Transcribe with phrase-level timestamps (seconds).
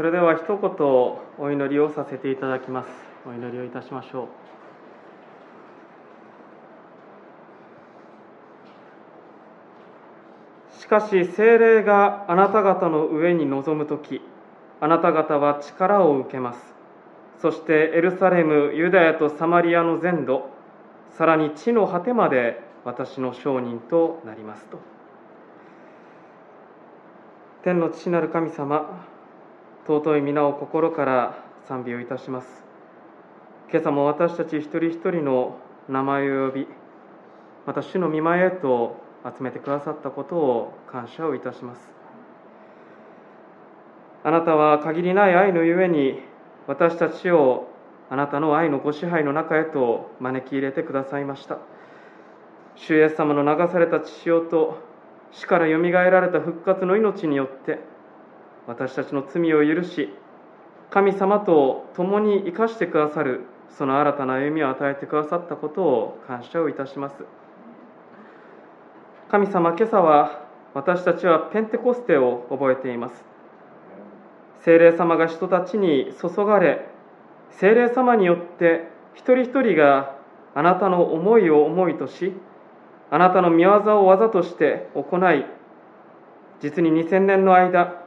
[0.00, 0.58] それでは一言
[1.38, 2.88] お祈りをさせていただきます。
[3.28, 4.28] お祈りをいたしましょ
[10.74, 10.80] う。
[10.80, 14.22] しかし精霊があなた方の上に臨む時
[14.80, 16.74] あなた方は力を受けます。
[17.42, 20.48] そしてエルサレムユダヤとサマリアの全土
[21.10, 24.78] さらに地の果てまで私の証人となりますと。
[27.64, 29.06] 天の父なる神様
[29.86, 32.64] 尊い皆を心から賛美をいたします。
[33.70, 35.56] 今朝も私たち一人一人の
[35.88, 36.66] 名前を呼び
[37.66, 41.92] また主の御前へと集めてくださったことを感謝をいたします。
[44.22, 46.20] あなたは限りない愛のゆえに
[46.66, 47.68] 私たちを
[48.10, 51.58] あなたの愛のご支配の中へと招き入れてくださいました。
[52.76, 54.78] 主イエス様の流された血潮と
[55.32, 57.78] 死からよみがえられた復活の命によって
[58.66, 60.10] 私たちの罪を許し
[60.90, 67.24] 神様と共に生かしてくださるその新たな歩みを与えてくださったことを感謝をいたします。
[69.30, 73.24] 神様今朝は私たちはペンテコステを覚えています。
[74.64, 76.88] 精霊様が人たちに注がれ
[77.52, 80.16] 精霊様によって一人一人が
[80.54, 82.32] あなたの思いを思いとし
[83.10, 85.46] あなたの御業を技として行い
[86.60, 87.99] 実に2000年の間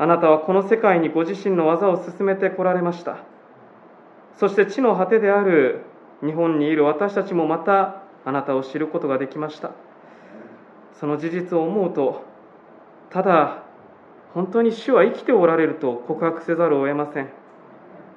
[0.00, 3.18] あなたはこの世界にご自身の技を進めてこられました。
[4.38, 5.82] そして地の果てである
[6.22, 9.72] 日本にいる私たちもまたあなたを知ることができました。
[10.98, 12.24] その事実を思うと
[13.10, 13.62] ただ
[14.32, 17.28] 本当に主は生きておられると告白せざるを得ません。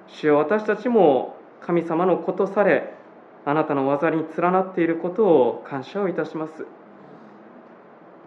[0.08, 2.94] 主よ私たちも神様のことされ
[3.44, 6.66] あなたの技に連なっていることを感謝をいたします。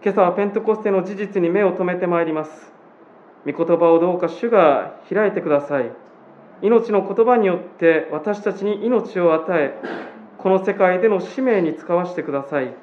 [0.03, 2.76] 今朝はペントコステの事実に目を留めてまいります。
[3.47, 5.91] 御言葉をどうか主が開いてください。
[6.61, 9.79] 命の言葉によって私たちに命を与え
[10.37, 12.73] この世界での使命に使わせてください。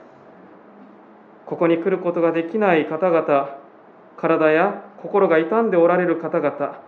[1.44, 3.58] ここに来ることができない方々
[4.16, 6.80] 体や心が傷んでおられる方々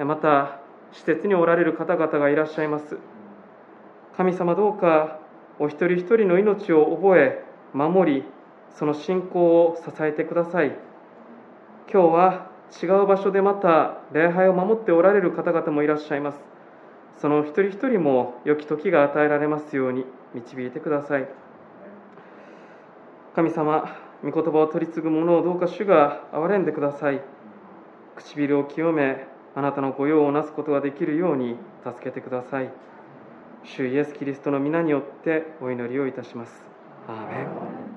[0.00, 0.58] また
[0.92, 2.98] 施設におられる方々がいらっしゃいます。
[4.16, 5.20] 神様どうか
[5.58, 8.24] お一人一人の命を覚え守り
[8.74, 10.76] その信仰を支えてください。
[11.92, 16.38] 今日は違う場所でまた礼拝を守っておられる方々もいらっしゃいます。
[17.18, 20.04] その一人一人も良き時が与えられますように
[20.34, 21.28] 導いてください。
[23.34, 27.20] 神様御言葉を取り継ぐ者をどうか主が憐れんでください。
[28.16, 32.70] 唇を清めあなたの御用をなすことができるように助けてください。
[33.64, 36.62] 主イエス・キリストの皆によってお祈りをいたします。
[37.08, 37.95] アーメン。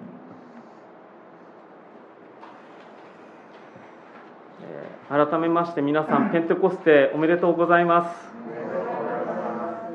[5.10, 8.30] 改めまして皆さんペンテコステおめでとうございます。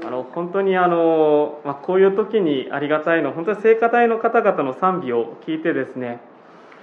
[0.07, 6.21] あの本当にあの、まあ、こういう時にありがたいの本当に聖歌隊の方々の賛美を聞いてですね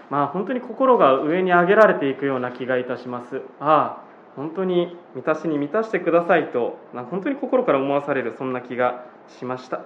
[0.10, 3.42] まあ本当に心が上に上げられていくような気がいたします。
[3.60, 9.82] ああ本当に満たしに満たしてくださいとま本当に心から思わされるそんな気がしました、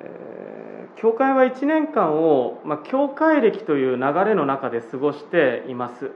[0.00, 0.59] えー、
[0.96, 6.10] 教会は1年間を、まあ、教会歴という流れの中で過ごしています。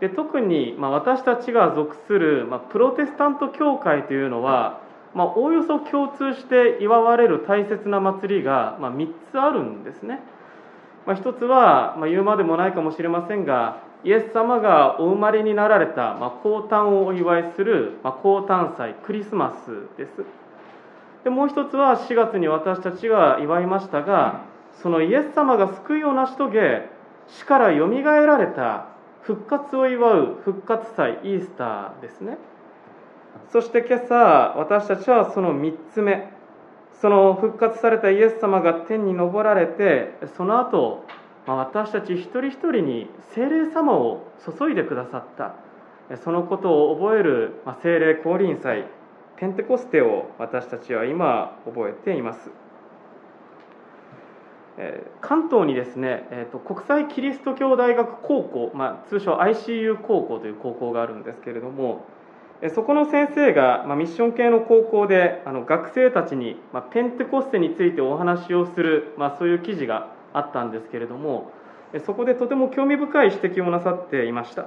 [0.00, 4.80] で特に、まあ、私たちが属する、まあ、プロテスタント教会というのは、
[5.14, 10.20] まあ、おおよそ共通して祝われる大切な祭りが、まあ、3つあるんですね、
[11.06, 20.24] まあ、1つは、まあ、言うまでもないかもしれませんがイエス様がお生まれになられた、まあ、降誕をお祝いする、まあ、降誕祭クリスマスです。
[21.24, 24.44] でもう一つは4月に私たちが祝いましたが
[24.82, 26.88] そのイエス様が救いを成し遂げ
[27.28, 28.86] 死からよみがえられた
[29.22, 32.38] 復活を祝う復活祭イースターですね。
[33.52, 34.14] そして今朝
[34.56, 36.32] 私たちはその3つ目
[37.00, 41.04] その復活されたイエス様が天に昇られてその後
[41.46, 45.54] 私たち一人一人に精霊様を注いでくださった。
[46.16, 48.84] そのことを覚える精霊降臨祭
[49.40, 52.50] ペンテコステを私たちは今覚えています。
[55.22, 62.06] 関東にですね、えー、と国際キリスト教大学高校、まあ、通称 ICU 高校という高校があるんですけれども
[62.74, 71.50] そこの先生が、ま、ミッション系の高校であの学生たちに、ま、ペンテコステについてお話をする、まあ、そういう記事があったんですけれども
[72.06, 74.66] そこでとても興味深い指摘をなさっていました。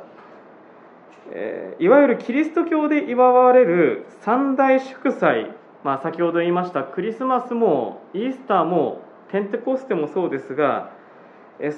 [1.79, 5.51] いわゆるキリスト教で祝われる三大祝祭、
[5.83, 10.91] まあ、先ほど言いましたクリスマスもイースターもペンテコステもそうですが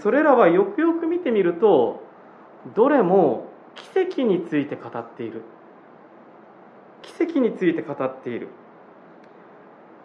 [0.02, 2.04] それらはよくよく見てみると
[2.76, 5.42] どれも奇跡について語っている。
[7.06, 8.48] 奇跡について語っている、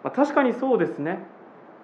[0.03, 1.19] まあ、確かにそうですね。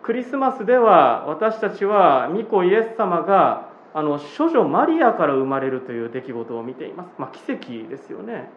[0.03, 8.49] クリスマスでは私たちは御子イエス様があの処女マリアから生まれるという出来事を見ています、まあ、奇跡ですよね。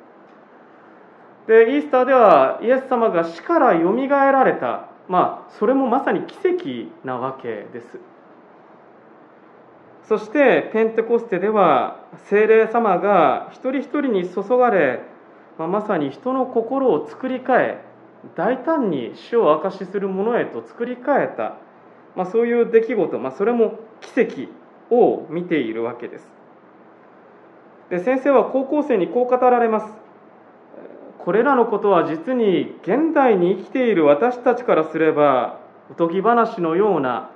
[1.47, 4.88] でイースターではイエス様が死からよみがえられた。
[5.09, 7.99] まあそれもまさに奇跡なわけです。
[10.05, 15.03] そしてペンテコステでは精霊様が一人一人に注がれ、
[15.59, 17.85] まあ、まさに人の心を作り変え
[18.35, 21.56] 大胆に死を証しするものへと作り変えた、
[22.17, 24.60] まあ、そういう出来事、まあ、それも奇跡。
[24.90, 26.28] を見ているわけです。
[27.90, 29.87] で先生は高校生にこう語られます。
[31.19, 35.60] これらのことは実に現代に生きている私たちからすれば
[35.90, 37.31] おとぎ話のような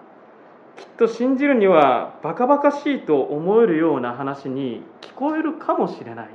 [0.77, 6.29] きっと信じるにはバカバカしいと思えるような話に聞こえるかもしれない。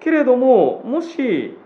[0.00, 1.56] けれどももし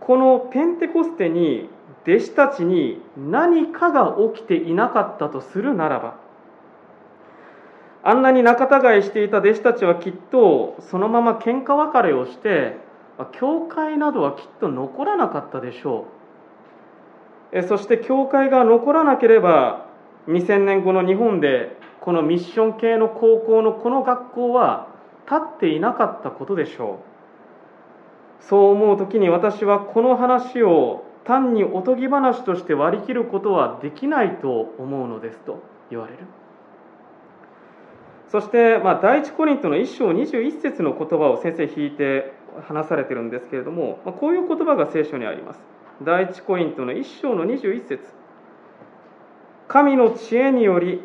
[0.00, 1.68] このペンテコステに
[2.06, 6.21] 弟子たちに何かが起きていなかったとするならば
[8.04, 12.76] あんなに仲違いしていた弟子たちはきっとそのまま喧嘩別れをして
[13.32, 16.06] 教会などはきっと残らなかったでしょ
[17.52, 17.62] う。
[17.62, 19.86] そして教会が残らなければ
[20.26, 24.88] 2000年後の日本でこのミッション系の高校のこの学校は
[25.26, 27.00] 立っていなかったことでしょ
[28.40, 28.44] う。
[28.44, 36.24] そう思う時に私はこの話を単におとぎ話として割り切ることはできないと思うのですと言われる。
[38.32, 42.32] そして、まあ、第一コリントの1章21節の言葉を先生引いて
[42.66, 45.60] 話されてるんですけれども、まあ、こういう言葉が聖書にあります。
[46.02, 48.02] 第一コリントの1章の21節。
[49.68, 51.02] 神の知恵により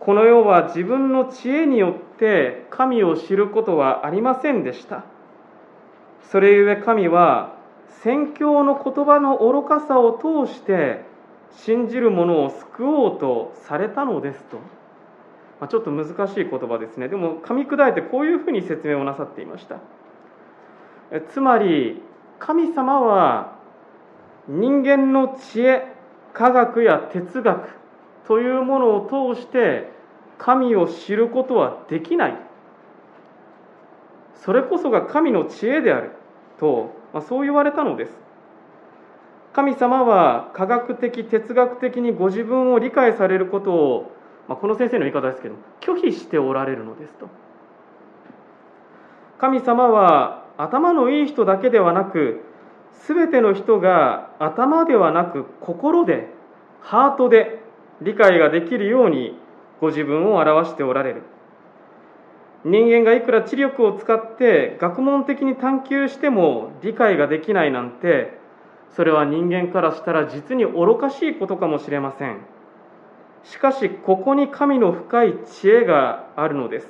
[0.00, 5.04] この世は自分の知恵によって神を知ることはありませんでした。
[6.30, 7.54] それゆえ神は
[8.02, 11.04] 宣教の言葉の愚かさを通して
[11.50, 14.56] 信じる者を救おうとされたのですと、
[15.62, 17.06] まあ、ちょっと難しい言葉ですね。
[17.06, 19.78] でも噛み砕いてこういうふうに説明をなさっていました。
[21.28, 22.02] つまり
[22.40, 23.52] 神様は
[24.48, 25.84] 人間の知恵
[26.32, 27.68] 科学や哲学
[28.26, 29.92] というものを通して
[30.36, 32.36] 神を知ることはできない。
[34.34, 36.10] それこそが神の知恵である。
[36.58, 38.18] と、まあ、そう言われたのです。
[39.52, 47.28] 神様は科学的哲学的にご自分を理解されることを、まあ、この先生の言い方ですけど拒否しておられるのですと。
[49.38, 52.42] 神様は頭のいい人だけではなく
[53.06, 56.28] 全ての人が頭ではなく心で
[56.80, 57.60] ハートで
[58.00, 59.36] 理解ができるように
[59.80, 61.22] ご自分を表しておられる。
[62.64, 68.38] 人間がいくら知力を使って学問的に探求しても理解ができないなんて
[68.94, 72.51] それは人間からしたら実に愚かしいことかもしれません。
[73.44, 76.88] しかしここに神の深い知恵があるのです。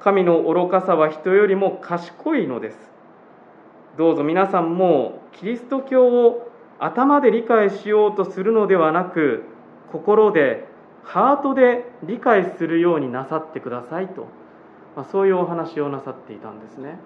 [0.00, 2.78] 神の愚かさは人よりも賢いのです。
[3.96, 9.44] どうぞ皆さんもキリスト教を頭で理解しようとするのではなく
[9.92, 10.66] 心で
[11.04, 14.26] ハートで理解するようになさってくださいと。
[14.96, 16.98] まあ、そういうお話をなさっていたんですね。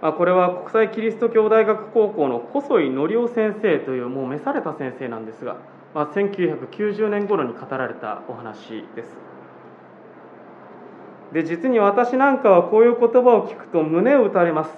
[0.00, 5.56] まあ、これは国際キリスト教大学高校の細井則夫先生というもう召された先生なんですが、
[5.94, 9.16] まあ、1990年頃に語られたお話です。
[11.32, 14.70] で実に私なんかはこういう言葉を聞くと胸を打たれます。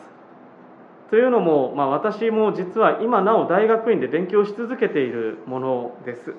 [1.11, 6.35] というのも、まあ、私も実は今なお大学院で勉強し続けているものです。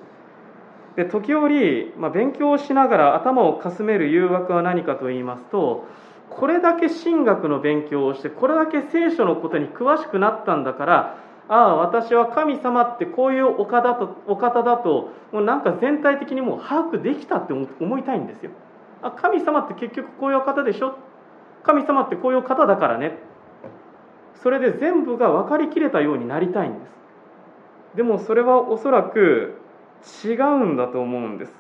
[0.95, 5.85] で時折、まあ、勉強をしながら頭をかすめる誘惑は何かと言いますと
[6.29, 18.51] これだけ神学の勉強をしてこれだけ聖書のことに詳しくなったんだからああ私は神様ってこういうお方だとお方だともうなんか全体的にもう把握できたって思いたいんですよ。
[19.03, 20.97] あ神様って結局こういうお方でしょ？
[21.63, 23.17] 神様ってこういうお方だからね。
[24.41, 26.91] それで全部が分かりきれたようになりたいんです。
[27.95, 29.59] でもそれはおそらく
[30.23, 31.53] 違うんだと思うんです。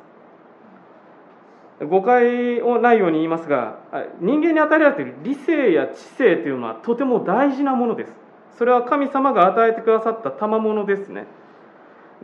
[1.87, 3.79] 誤解をないように言いますが
[4.21, 8.24] 人間に与えられている理性や知性というのはとても大事なものです。
[8.57, 11.25] それは神様が与えてくださった賜物ですね。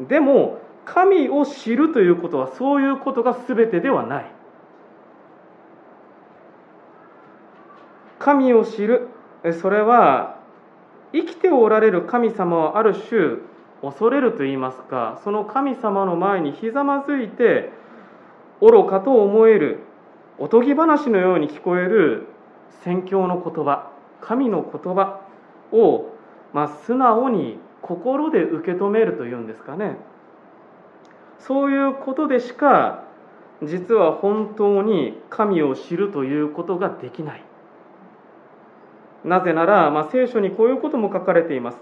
[0.08, 4.32] でも神を知るということはそういうことが全てではない。
[8.20, 9.08] 神を知る。
[9.62, 10.40] それは
[11.12, 13.38] 生きておられる神様はある種
[13.82, 17.72] 恐れると言いますかその神様の前にひざまずいて
[18.62, 19.80] 愚かと思える
[20.38, 22.28] おとぎ話のように聞こえる
[22.84, 25.22] 宣教の言葉神の言葉
[25.72, 26.11] を、
[26.54, 29.98] まあ、素直に心で受け止めるというんですかね。
[31.40, 33.04] そういうことでしか
[33.64, 37.44] 実は本当に神を知るということができない。
[39.24, 41.78] なぜなら、まあ、聖書にこういうことも書かれています。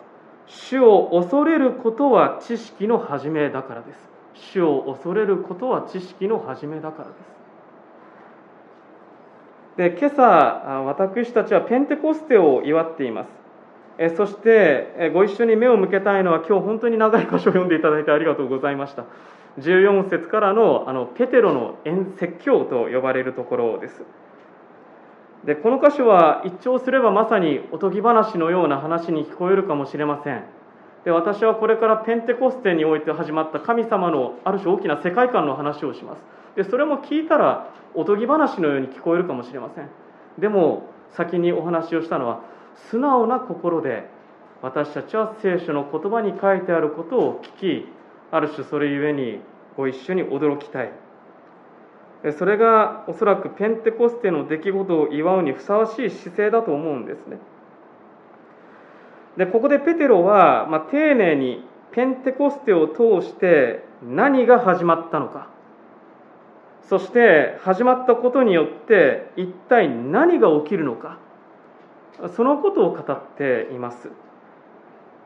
[0.45, 4.09] 主を恐れることは知識の始めだからです。
[4.33, 7.39] 主を恐れることは知識の始めだからです。
[9.77, 10.23] で今朝
[10.85, 13.38] 私たちはペンテコステを祝っています。
[14.15, 19.05] そしてご一緒に目を向けたいのは今日本当に長い箇所を読んでいただいてありがとうございました。
[19.59, 21.75] 14節からのあのペテロの
[22.17, 24.01] 説教と呼ばれるところです。
[25.43, 30.43] でこの箇所は一聴すればまさにおとぎ話のような話に聞こえるかもしれません。
[31.03, 36.21] で私はこれからペンテコステにおいて始まった神様のある種大きな世界観の話をします。
[36.55, 39.89] でそれも聞いたらおとぎ話のように聞こえるかもしれません。
[40.39, 42.41] でも先にお話をしたのは
[42.89, 44.09] 素直な心で
[44.61, 47.87] 私たちは聖書の言葉に書いてあることを聞き
[48.31, 49.39] ある種それゆえに
[49.77, 50.91] ご一緒に驚きたい。
[52.37, 57.37] それがおそらくペンテコステの出来事を祝うにふさわしい姿勢だと思うんですね。
[59.37, 65.47] でここでペテロは、まあ、丁寧にペンテコステを通して何が始まったのか。
[66.89, 71.19] そして始まったことによって一体何が起きるのか。
[72.27, 74.09] そのことを語っています。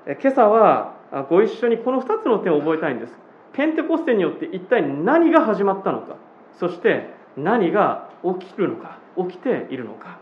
[0.06, 0.96] 今朝は
[1.30, 3.14] ご一緒にこの2つの点を覚えたいんです。
[3.54, 6.18] ペンテコステによって一体何が始まったのか。
[6.60, 8.10] そして何が
[8.40, 8.98] 起きるのか。
[9.18, 10.18] 起きているのか。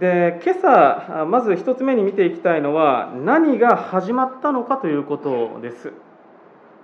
[0.00, 5.92] で今朝まず一つ目に見ていきたいのは何が始まったのかということです。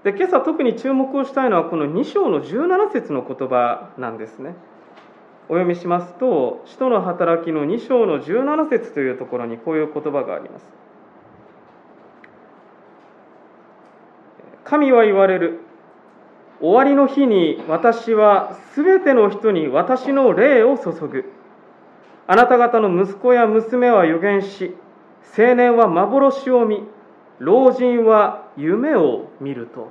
[0.04, 4.54] で今朝特に注目をしたいのはこの2章の17節の言葉なんですね。
[5.50, 10.64] お読みしますと使徒の働きの2章の17節というところにこういう言葉があります。
[14.62, 15.58] 神は言われる。
[16.60, 21.32] 終わりの日に私はすべての人に私の霊を注ぐ。
[22.28, 24.76] あなた方の息子や娘は予言し
[25.36, 26.84] 青年は幻を見
[27.40, 29.90] 老人は夢を見ると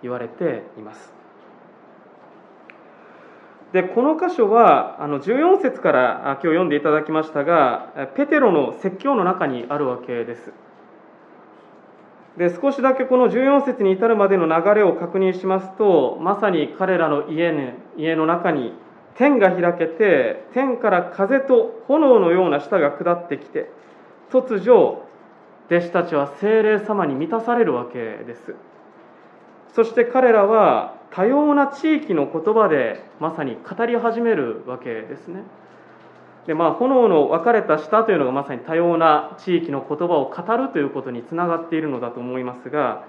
[0.00, 1.21] 言われています。
[3.72, 10.52] でこの箇所はあの14節から今日読んでいただきましたがペテロの説教の中にあるわけです。
[12.36, 18.72] で少しだけこの14節に至るまでの流れを確認しますとまさに彼らの家,、ね、家の中に
[19.16, 23.70] 天が開けて天から風と炎のような舌が下ってきて
[24.30, 25.02] 突如
[25.66, 28.54] 弟子たちは精霊様に満たされるわけです。
[29.74, 35.42] そして彼らは多様な地域の言葉でまさに語り始めるわけですね。
[36.46, 43.04] でまあ、炎の分かれた舌というのがまさに多様な地域の言葉を語るということにつながっているのだと思いますが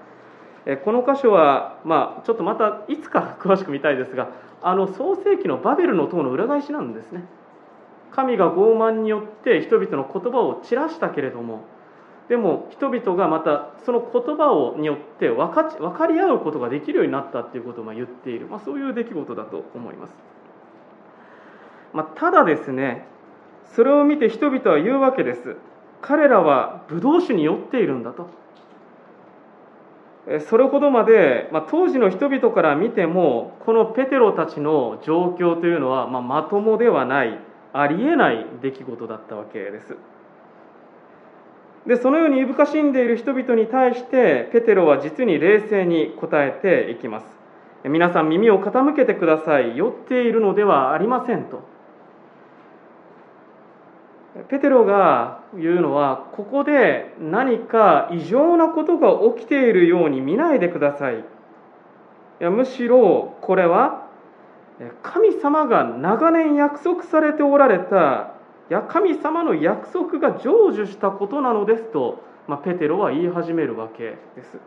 [0.84, 4.28] この箇所は、まあ、ちょっとまたいつか詳しく見たいですが
[4.62, 7.24] あの創世紀のバベルの塔の裏返しなんですね。
[8.12, 11.64] 神が傲慢によって人々の言葉を散らしたけれども
[12.28, 20.14] でも人々がまたその言葉をによって分かち分かり合うことができるようになったということを言っている、まあ、そういう出来事だと思います、
[21.92, 23.06] まあ、ただですね
[23.74, 25.56] それを見て人々は言うわけです。
[26.00, 28.28] 彼らはブドウ酒に酔っているんだと。
[30.48, 37.38] それほどまで、まあ、当時の人々から見てもこのペテロたちの状況というのは、まあ、まともではない
[37.74, 39.96] ありえない出来事だったわけです。
[41.86, 47.26] でそのようにいぶかしんでいる人々に対してペテロは実に冷静に答えていきます。
[47.84, 49.76] 皆さん耳を傾けてください。
[49.76, 51.62] 酔っているのではありませんと。
[54.48, 61.20] ペテロが言うのはここで何か異常なことが起きているように見ないでください。
[61.20, 61.22] い
[62.40, 64.08] やむしろこれは
[65.02, 68.33] 神様が長年約束されておられた
[68.68, 74.58] や神様の約束が成就したことなのですと、まあ、ペテロは言い始めるわけです。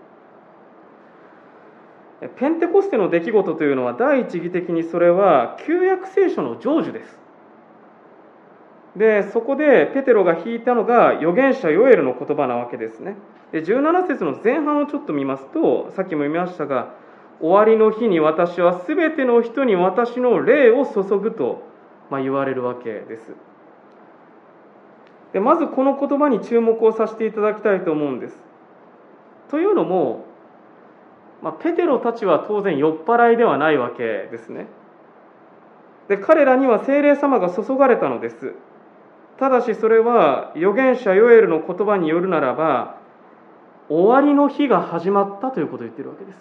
[2.36, 7.20] ペンテコステの出来事というのは第一義的にそれは旧約聖書の成就です。
[8.96, 13.16] でそこでペテロが引いたのが預言者ヨエルの言葉なわけですね。
[13.51, 16.96] で17節の前半をちょっと見ますとさっきも見ましたが
[17.39, 21.62] 終わりの日に私は全ての人に私の霊を注ぐと、
[22.10, 23.36] ま、言われるわけです。
[25.34, 28.38] でまずこの言葉に注目をさせていただきたいと思うんです。
[29.50, 30.25] というのも
[31.41, 34.67] まあ、ペテロたちは当然酔っ払いではないわけですね。
[36.07, 38.53] で彼らには精霊様が注がれたのです。
[39.38, 42.98] ただしそれは預言者ヨエルの言葉によるならば
[43.88, 46.39] 終わりの日が始まったということを言ってるわけです。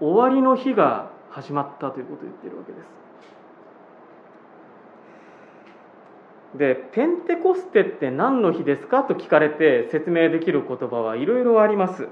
[0.00, 3.03] 終わりの日が始まったということを言ってるわけです。
[6.56, 12.08] でペンテコステって何の日ですかと聞かれて説明できる言葉はいろいろあります。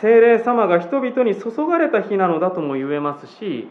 [0.00, 3.68] 精霊様が人々に注がれた日なのだとも言えますし、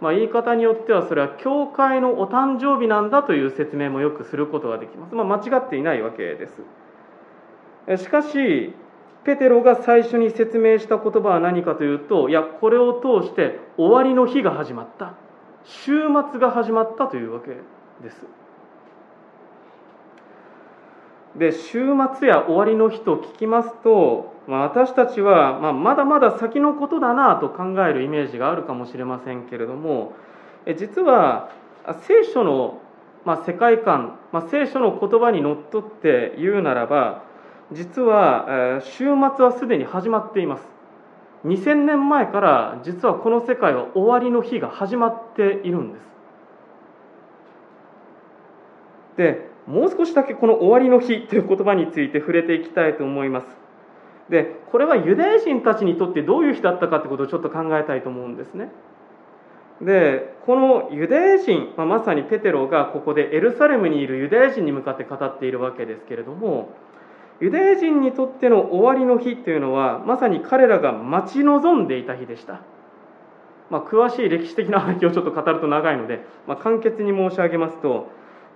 [0.00, 6.48] まあ、言い方によってはそれは教会のお誕生日なんだという説明もよくすることができます、まあ、間違っていないわけで
[7.96, 8.02] す。
[8.04, 8.74] しかし
[9.24, 15.14] ペテロが最初に説明した言葉は何かというといやこれを通して終わりの日が始まった。
[15.64, 15.92] 週
[16.30, 17.56] 末が始まったというわけ
[18.02, 18.26] です。
[21.36, 21.84] で週
[22.18, 30.14] 末や終わりの日と聞きますと、まあ、私たちは、まあ、まだまだ先のことだなと考えるイメージがあるかもしれませんけれども
[30.78, 31.50] 実は
[32.06, 32.80] 聖書の、
[33.24, 37.22] まあ、世界観、まあ、聖書の言葉にのっとって言うならば
[37.72, 40.62] 実は週末はすでに始まっています。
[41.44, 46.08] 2000年前から実はこの世界は終わりの日が始まっているんです。
[49.16, 53.46] でもう少しだけこの終わりの日という言葉について触れていきたいと思います。
[54.30, 58.70] でこれはユダヤ人たちにとってどういう日だったかってことをちょっと考えたいと思うんですね。
[59.80, 66.70] でこのユダヤ人、まあ、まさにペテロがここでエルサレムにいるユダヤ人に向かって語っているわけですけれども
[67.40, 72.60] ユダヤ人にとっての終わりの日というのはまさに彼らが待ち望んでいた日でした、
[73.70, 78.08] まあ、詳しい歴史的な背景をちょっと語ると長いので、まあ、簡潔に申し上げますと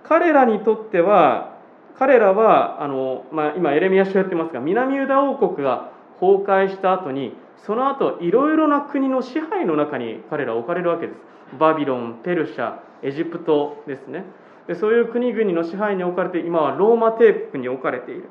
[0.03, 1.53] 彼らにとっては
[1.97, 11.19] 彼らはあの、まあ、今エレミア書やってますが南ユダ王国が崩壊した後にその後いろいろな国の支配の中に彼ら置かれるわけです。
[11.59, 14.25] バビロンペルシャエジプトですね。
[14.67, 18.29] でそういう国々の支配に置かれて今はローマ帝国に置かれている。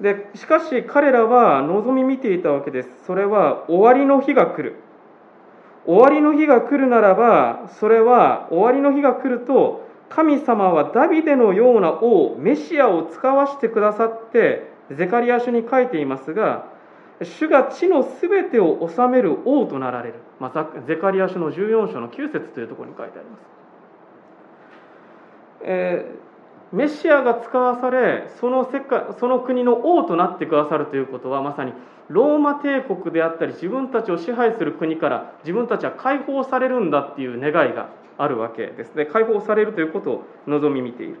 [0.00, 2.88] でしかし彼らは望み見ていたわけです。
[3.06, 4.76] それは終わりの日が来る。
[5.86, 16.72] 終わりの日が来るならばそれは終わりの日が来ると神様はダビデのような王メシアを使わしてくださってゼカリア書に書いていますが
[17.22, 23.40] 主が地のすべてを治める王となられる、まあ、ゼカリア書の14章の9節というところに書いてあります、
[25.62, 31.72] えー、メシアが使わされその世界その国の王となってくださるということはまさに
[32.08, 38.94] ローマ帝国であったり自分たちを支配する国から自分たちは解放されるんだっていう願いがあるわけです。
[38.94, 41.18] ね解放されるということを望み見ている。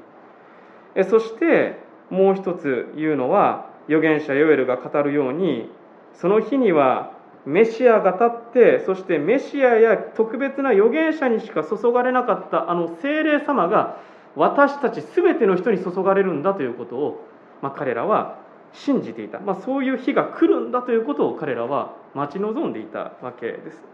[1.04, 1.78] そして
[2.10, 5.68] もう一つ言うのは預言者ヨエルが語るように
[6.14, 7.12] その日には
[7.46, 13.98] メシアが立ってそしてメシアや特別な預言者にしか注がれなかったあの精霊様が
[14.36, 17.26] 私たち全ての人に注がれるんだということを、
[17.60, 18.38] まあ、彼らは
[18.72, 23.93] 信じていた、まあ、そういう日が来るんだということを彼らは待ち望んでいたわけです。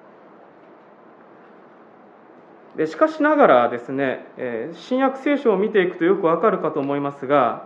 [2.76, 7.64] でしかしながらですね、え新約聖書を見ていくとよくわかるかと思いますが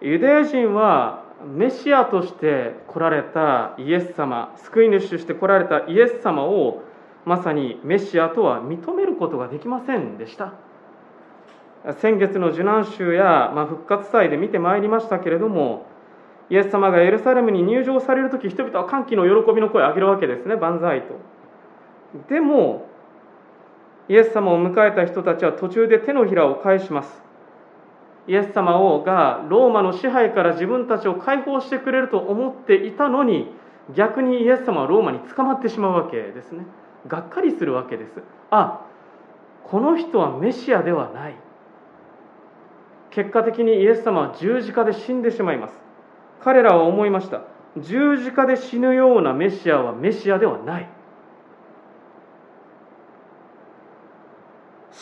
[0.00, 6.82] ユダヤ人はメシアとして来られたイエス様救い主として来られたイエス様を
[7.24, 10.54] まさにメシアとは認めることができませんでした。
[12.00, 15.86] 先月の受難週や、まあ、復活祭で見てまいりましたけれども
[16.48, 21.14] イエス様がエルサレムに入場される時人々は歓喜の喜びの声を上げるわけですね万歳と。
[22.28, 22.86] でも
[24.08, 27.22] イエス様を迎えた人たちは途中で手のひらを返します。
[28.26, 33.52] イエス様をがローマの支配から自分たちを解放してくれると思っていたのに
[33.94, 36.64] 逆にイエス様はローマに捕まってしまうわけですね。
[37.08, 38.22] がっかりするわけです。
[38.50, 38.86] あ
[39.64, 41.36] この人はメシアではない。
[43.10, 45.74] 結果的にイエス様は十字架で死んでしまいます。
[46.40, 47.42] 彼らは思いました。
[47.78, 50.88] 十字架で死ぬようなメシアはメシアではない。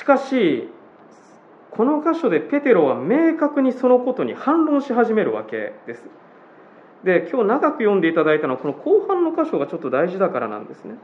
[0.01, 0.67] しかし
[1.71, 6.03] この箇所でペテロは明確にそのことに反論し始めるわけです。
[7.05, 10.95] で今日長く読んでいただいたのはこの後半の箇所がちょっと大事だからなんですね。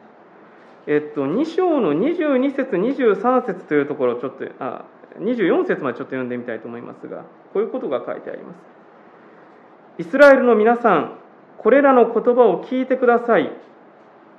[0.86, 4.86] えっと2章の22節23節というところをちょっとあ
[5.20, 8.56] 24節までちょっと読んでみたいと思いますがこういうことが書いてあります。
[9.98, 11.18] イスラエルの皆さん
[11.58, 13.52] これらの言葉を聞いてください。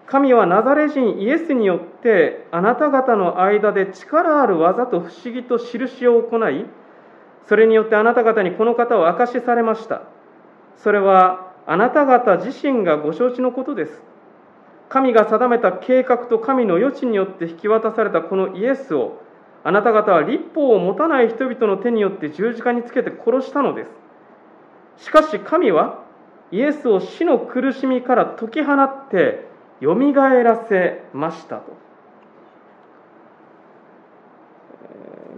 [0.07, 6.65] 神はナザレ人イエスによってあなた方の間で力ある技と不思議と印を行い
[7.47, 10.03] それによってあなた方にこの方を証しされました。
[10.77, 14.01] それはあなた方自身がご承知のことです。
[14.89, 19.21] 神が定めた計画と神の余地によって引き渡されたこのイエスを
[19.63, 23.85] あなた方は立法を持たない人々の手によって十字架につけて殺したので
[24.97, 25.05] す。
[25.05, 26.03] しかし神は
[26.51, 29.46] イエスを死の苦しみから解き放って
[29.79, 31.77] よみがえらせましたと。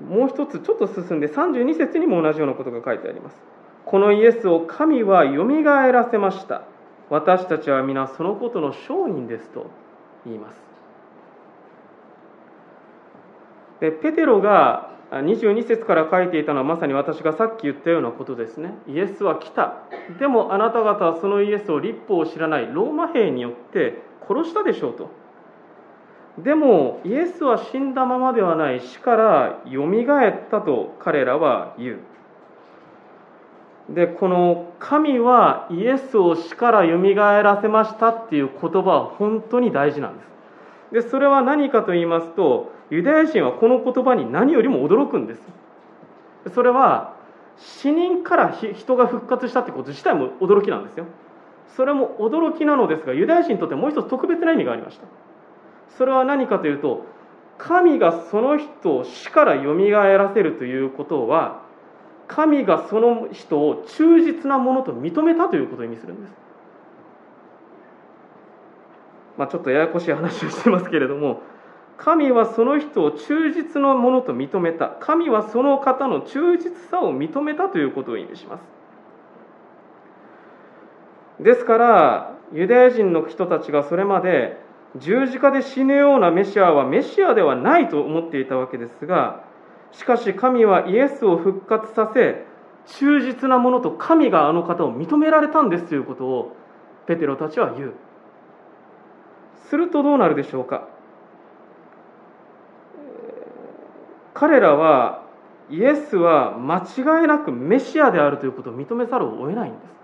[0.09, 3.37] もう一つちょっと進んで32節にも同じようなことが書いてあります。
[3.85, 6.63] このイエスを神はよみがえらせました。
[7.09, 9.69] 私たちは皆そのことの証人ですと
[10.25, 10.61] 言います。
[13.79, 18.75] でペテロが22節から書いていたのはまさに私がさっき言ったようなことですね。
[18.87, 19.83] イエスは来た。
[20.19, 25.09] でもあなた方はそのイエスを立法を知らないローマ兵によって殺したでしょうと。
[26.37, 31.99] でもイエスは死んだままではない死からよみがえったと彼らは言う。
[33.89, 40.29] でこの神はイエスを死からよみがえらせましたっていう言葉は本当に大事なんです。
[40.91, 45.41] でそれは何かと言いますとユダヤ人はこの言葉に何よりも驚くんです。
[46.53, 47.15] それは
[47.57, 51.05] 死人から人が復活したってこと自体も驚きなんですよ。
[51.75, 55.05] それも驚きなのですがユダヤ人にとってもう一つ特別な意味がありました。
[55.97, 57.05] それは何かというと
[57.57, 61.61] 神がその人を死からよみがえらせるということは
[62.27, 66.33] 神がその人を忠実なものと認めたということを意味するんです。
[69.37, 71.41] まあ、ちょっとややこしい話をしてますけれども
[71.97, 74.87] 神はその人を忠実なものと認めた。
[74.87, 78.78] 神はその方の忠実さを認めたということを意味します。
[81.39, 84.57] ですからユダヤ人の人たちがそれまで
[84.97, 89.43] 十字架で死ぬようなメシアはメシアではないと思っていたわけですが
[89.91, 92.45] しかし神はイエスを復活させ
[92.85, 96.55] 忠実なものと神があの方を認められたんですということを
[97.07, 97.93] ペテロたちは言う。
[99.69, 100.87] するとどうなるでしょうか。
[104.33, 105.23] 彼らは
[105.69, 109.98] イエスは間違いなくメシアであるということを認めざるを得ないんです。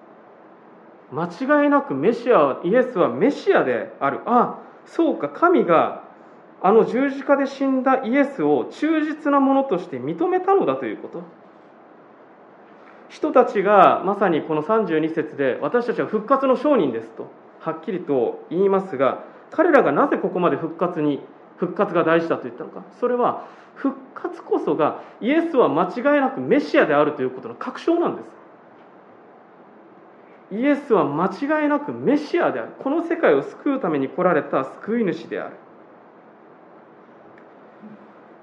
[1.12, 1.26] 間
[1.64, 4.22] 違いなくメシアイエスはメシアである。
[4.26, 5.30] あそうか。
[5.30, 6.04] 神が
[6.62, 11.24] あの十字架で死んだイエスを忠実なものとして認めたのだということ。
[13.10, 21.22] 人たちがまさにこの32節で私たちは復活の証人ですとはっきりと言いますが彼らがなぜここまで復活に
[21.58, 22.84] 復活が大事だと言ったのか。
[23.00, 28.26] それは復活こそがイエスは間違いなくメシアであるということの確証なんです。
[30.56, 32.72] イエスは間違いなくメシアである。
[32.80, 35.50] この世界を救うために来られた救い主であ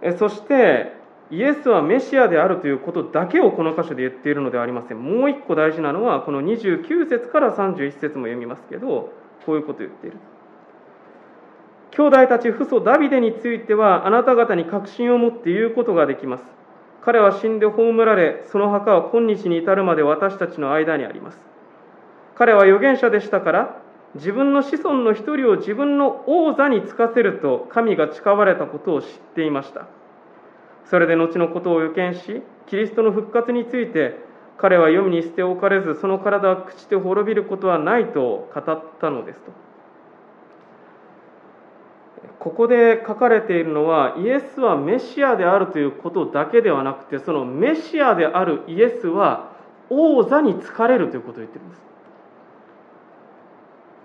[0.02, 0.16] る。
[0.18, 0.92] そして
[1.30, 5.02] イエスはメシアであるということだけをこの箇所で言っているのではありません。
[5.02, 9.12] もう一個大事なのはこの29節から31節も読みますけど
[9.46, 10.18] こういうことを言っている。
[11.92, 16.44] 兄弟たち父祖ダビデについてはあなた方に確信を持って言うことができます。
[17.02, 21.51] 彼は死んで葬られその墓は今日に至るまで私たちの間にあります。
[22.42, 23.80] 彼は預言者でしたから
[24.16, 29.86] 自分の子孫の一人を自分の王座に就かせると神が誓われたことを知っていました。
[30.86, 34.16] それで後のことを予見しキリストの復活について
[34.58, 39.52] 彼は黄泉に捨て置かれずその体は朽ちて滅びることはないと語ったのですと。
[42.40, 49.52] ここで書かれているのはイエスはメシアであるということだけではなくてそのメシアであるイエスは
[49.90, 51.91] 王座に疲れるということを言っているんです。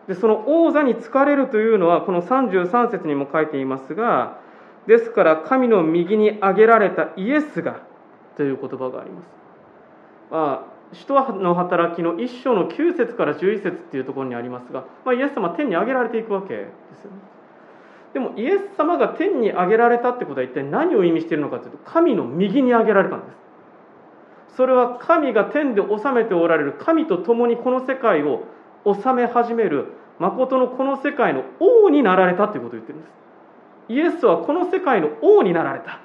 [0.08, 4.40] でその王座に疲れるというのはこの33節にも書いていますが
[4.88, 7.82] ですから神の右に挙げられたイエスが
[8.38, 9.28] という言葉があります。
[10.32, 16.68] まあ使徒の働きの1章の9節から11節っていうところにありますが、まあ、イエス様天に上げられていくわけで
[17.02, 17.18] すよね。
[18.14, 24.56] でもイエス様が天に上げられたってことは一体何を意味しているのかというと神の右に上げられたんです。
[24.56, 28.46] それは神が天で治めておられる神と共にこの世界を
[28.96, 33.12] 治め始める誠のこの世界の王になられたということを言ってるんです。
[33.90, 36.00] イエスはこの世界の王になられた。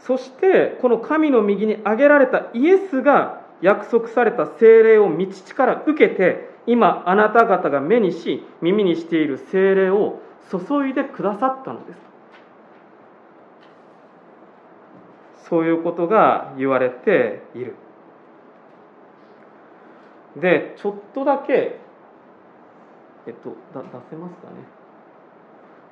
[0.00, 11.98] そしてこの神の右に挙げられたイエスが約束された精霊を道から受けて今あなた方が目にし耳にしている精霊を注いでくださったのです。
[15.48, 17.76] そういうことが言われている。
[20.36, 21.78] でちょっとだけ
[23.26, 24.56] えっと出せますかね。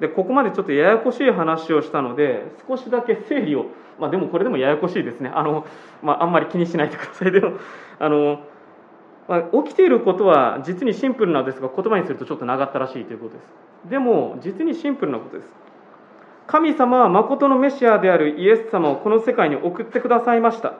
[0.00, 3.66] でここまでちょっとややこしい話をしたので少しだけ整理を
[4.00, 5.30] まあでもこれでもややこしいですね。
[5.32, 5.64] あの、
[6.02, 7.32] まあ、あんまり気にしないでください。
[7.32, 7.52] でも
[7.98, 8.40] あの
[9.28, 13.90] まあ、起きていることは実にシンプルなんですが言葉にするとちょっと長ったらしいということです。
[13.90, 15.48] でも実にシンプルなことです。
[16.46, 20.74] 神様は誠のメシアであるイエス様をこの世界に送ってくださいました。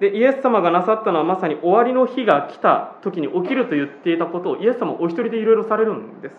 [0.00, 6.34] でイエス様がなさったのはまさに終わりの日が来た時に起きると言っていたことをイエス様お一人でいろいろされるんです。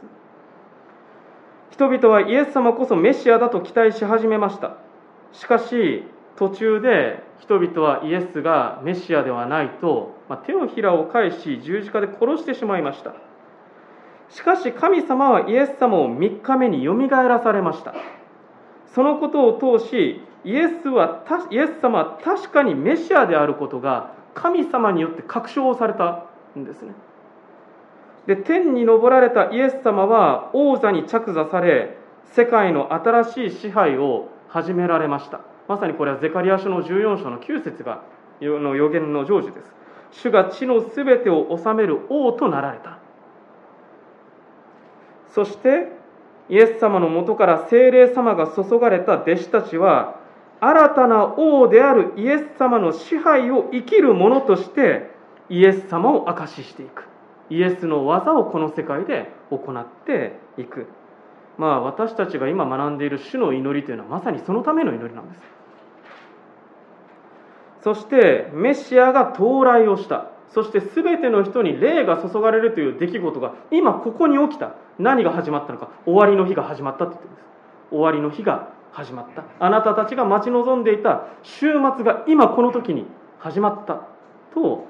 [1.70, 4.78] 人々はイエス様こそメシアだと期待し始めました。
[5.32, 6.04] しかし
[6.36, 13.14] 途中で人々はイエスがメシアではないと、まあ、手のひらを返し十字架で殺してしまいました。
[14.30, 17.94] しかし神様はイエス様を3日目によみがえらされました。
[18.96, 26.26] そのことを通しイエスはイエス様は確かにメシアであることが神様によって確証をされた
[26.58, 26.94] んですね。
[28.28, 31.98] で天に昇られたイエス様は王座に着座され
[32.32, 35.42] 世界の新しい支配を始められました。
[35.68, 38.04] まさにこれはゼカリア書の14章の9節が
[38.42, 39.72] の予言の成就です。
[40.12, 42.98] 主が地のすべてを治める王となられた。
[45.30, 45.92] そして
[46.50, 50.20] イエス様のもとから精霊様が注がれた弟子たちは
[50.64, 55.10] 新たな王であるイエス様の支配を生きる者として
[55.50, 57.06] イエス様を証ししていく。
[57.50, 60.86] イエスの技をこの世界で行っていく。
[61.58, 65.42] まあ私たちが今学んでいる主の祈りというのはまさにそのための祈りなんです。
[67.82, 70.30] そしてメシアが到来をした。
[70.50, 74.76] そして全ての人に霊が注がれるという出来事が今ここに起きた。
[75.00, 75.90] 何が始まったのか。
[76.06, 77.46] 終わりの日が始まったと言ってるんです。
[77.90, 79.44] 終わりの日が始まった。
[79.60, 81.28] あなたたちが待ち望んでいた。
[81.44, 83.06] 週末が今この時に
[83.40, 84.08] 始まった。
[84.54, 84.86] と、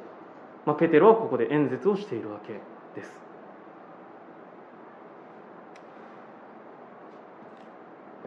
[0.66, 2.54] まあ、ペテロはここで演説をしているわけ
[3.00, 3.22] です。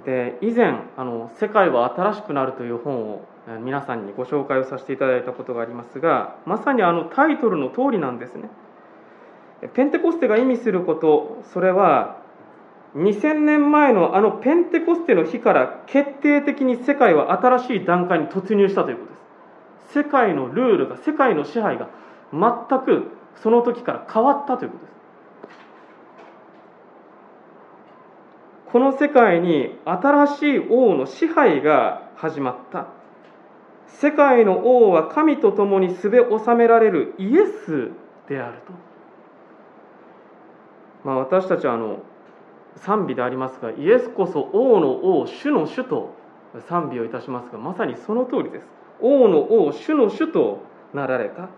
[0.05, 3.23] で以前あの「世界は新しくなる」という本を
[3.63, 8.51] 皆さんにご紹介をさせていただいたことがありますがまさにあのタイトルの通りなんですね。
[9.73, 12.19] ペンテコステが意味することそれは
[12.95, 19.17] 2000年前のあのペンテコステの日から決定的に世界は新しい段階に突入したということで
[19.91, 19.99] す。
[19.99, 21.89] 世界のルールが世界の支配が
[22.33, 23.11] 全く
[23.43, 24.95] その時から変わったということです。
[28.71, 32.87] この世界に新しい王の支配が始まった。
[33.87, 37.91] 世界の王は神と共にすべ収められるイエス
[38.29, 38.73] であると、
[41.05, 42.03] まあ、私たちはあの
[42.77, 46.15] 賛美でありますがイエスこそ王の王主の主と
[46.69, 48.67] 賛美をいたしますがまさにその通りです。
[49.01, 51.49] 王の王主の主となられた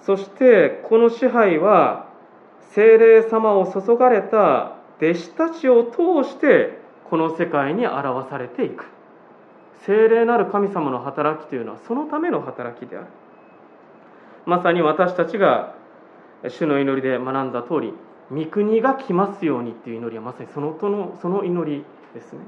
[0.00, 2.08] そしてこの支配は
[2.72, 6.78] 精霊様を注がれた弟子たちを通して
[7.10, 8.86] この世界に表されていく。
[9.82, 13.06] 聖霊なる神様の働きというのはそのための働きである。
[14.46, 15.74] まさに私たちが
[16.48, 17.94] 主の祈りで学んだ通り
[18.30, 21.84] 御国が来ますようにっていう祈りはまさにそのとのその祈り
[22.14, 22.40] ですね。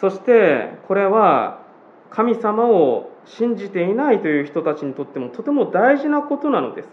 [0.00, 1.62] そしてこれは
[2.10, 6.88] 神様を信じていないという人たちにとってもとても大事なことなのです。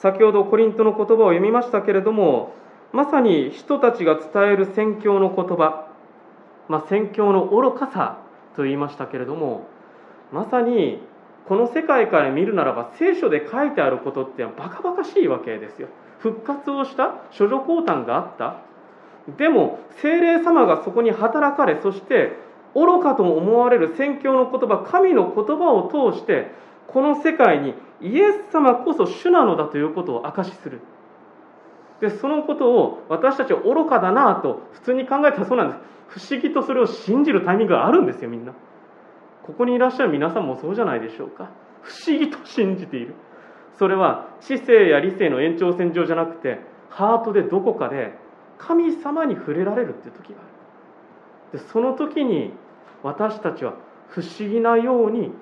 [0.00, 2.54] 先ほどコリントの言葉を読みましたけれども
[2.92, 5.88] まさに人たちが伝える宣教の言葉、
[6.68, 8.18] まあ、宣教の愚かさ
[8.56, 9.66] と言いましたけれども
[10.32, 11.02] まさに
[11.50, 15.88] この世界から見るならば聖書で書いてあることってバカバカしいわけですよ。
[16.20, 18.62] 復活をした処女降誕があった。
[19.36, 22.36] でも精霊様がそこに働かれそして
[22.72, 26.52] 愚かと思われる宣教の言葉神の言葉を通して
[26.86, 30.80] この世界にイエス様こそ主なのだということを証しする。
[32.00, 35.80] でそのことを私たちは愚かだなと普通に考えたらそうなんです。
[36.20, 38.52] 不思議とそれを信じるタイミングがあるんですよみんな。
[39.44, 41.50] ここにいらっしゃる皆さんもそうじゃないでしょうか。
[41.82, 43.14] 不思議と信じている。
[43.78, 48.12] それは知性や理性の延長線上じゃなくてハートでどこかで
[48.58, 51.58] 神様に触れられるっていう時がある。
[51.60, 52.52] でその時に
[53.02, 53.74] 私たちは
[54.08, 55.32] 不思議なように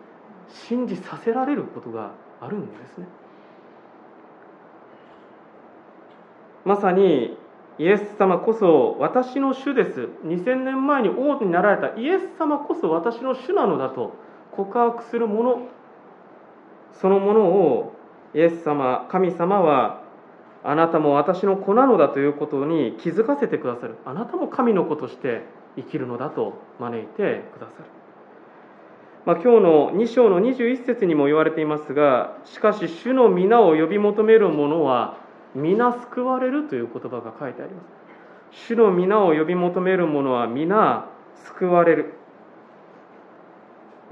[0.48, 3.06] 信じさせられることがあるんですね。
[6.64, 7.36] まさに
[7.78, 10.08] イエス様こそ私の主です。
[10.24, 14.14] 2000年前に王になられたイエス様こそ私の主なのだと
[14.52, 15.68] 告白するもの
[17.00, 17.94] そのものを
[18.34, 20.02] イエス様神様は
[20.64, 23.96] あなたも私の子なのだということに気づかせてくださる。
[24.04, 25.42] あなたも神の子として
[25.76, 27.84] 生きるのだと招いてくださる、
[29.24, 35.18] まあ、今日の2章の21節にも言われていますがしかし主の皆を呼び求める者は
[35.54, 37.86] 皆救われるという言葉が書いてあります。
[38.50, 41.08] 主の皆を呼び求める者は皆
[41.46, 42.14] 救われる。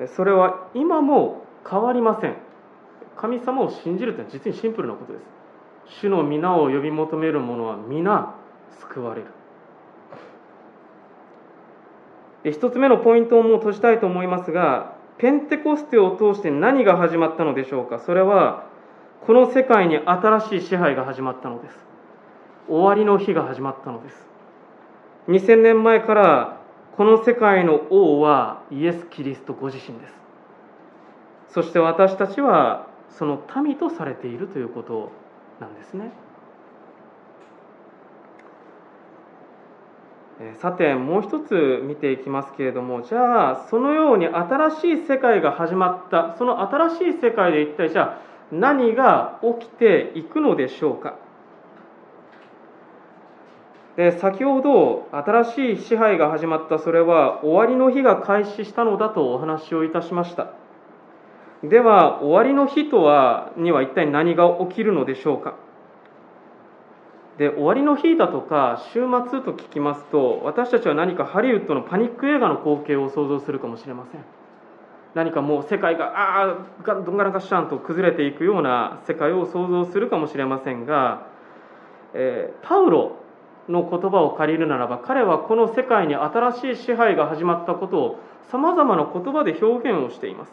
[0.09, 2.37] それは今も変わりません。
[3.16, 5.25] 神様を信じるというのは実にシンプルなことです。
[6.01, 8.35] 主の皆を呼び求める者は皆
[8.81, 9.29] 救われる。
[12.42, 17.99] で一つ目のポイントをもう閉じたいと思いますがペンテコステを通して何が始まったのでしょうか。
[17.99, 18.66] それは
[19.26, 21.76] この世界に新しい支配が始まったのです。
[22.68, 24.26] 終わりの日が始まったのです。
[25.26, 26.60] 2000年前から
[26.96, 30.14] この世界の王はイエス・キリストご自身です。
[31.48, 35.10] そして私たちはその民とされているということ
[35.60, 36.12] なんですね。
[40.60, 51.16] さてもう一つ見ていきますけれどもじゃあそのように新しい世界が始まったその新しい世界で一体じゃあ何が起きていくのでしょうか？
[53.96, 60.52] で先ほど新しい支配が始まったそれは終わりの日が開始したのだとお話をいたしました。
[61.64, 65.54] では終わりの日とはには一体何が起きるのでしょうか？
[67.38, 74.24] で終わりの日だとか週末と聞きますと私たちは何かハリウッドのパニック映画の光景を想像するかもしれません。
[75.16, 81.26] 何かもう世界がああどんがらがしゃんと崩れていくような世界を想像するかもしれませんが、
[82.12, 83.16] えー、パウロ
[83.66, 88.18] の言葉を借りるならば彼はこの世界に新しい支配が始まったことを
[88.50, 90.52] さまざまな言葉で表現をしています。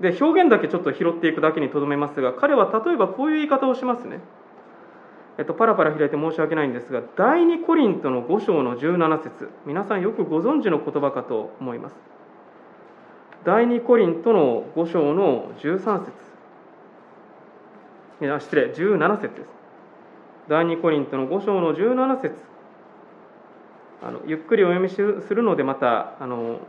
[0.00, 4.18] で表現だけちょっと拾っていくだけにとどめますが彼は例えばこういう言い方をしますね。
[5.38, 9.50] えっと、パラパラ開いて申し訳ないんですが第2コリントの5章の17節。
[9.66, 12.17] 皆さんよくご存知の言葉かと思います。
[13.44, 16.12] 第2コリントの5章の13節。
[18.20, 19.48] いや失礼17節です。
[20.48, 22.34] 第2コリントの5章の17節。
[24.02, 25.00] あのゆっくりお読みす
[25.34, 26.60] るのでまたあの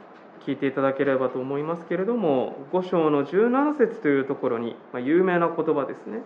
[0.45, 6.21] 聞いていただければと思いますけれども5章の17節というところに、まあ、有名な言葉ですね。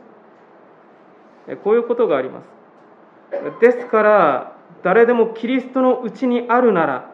[1.64, 2.48] こういうことがあります。
[3.62, 7.14] ですから誰でもキリストのうちにあるなら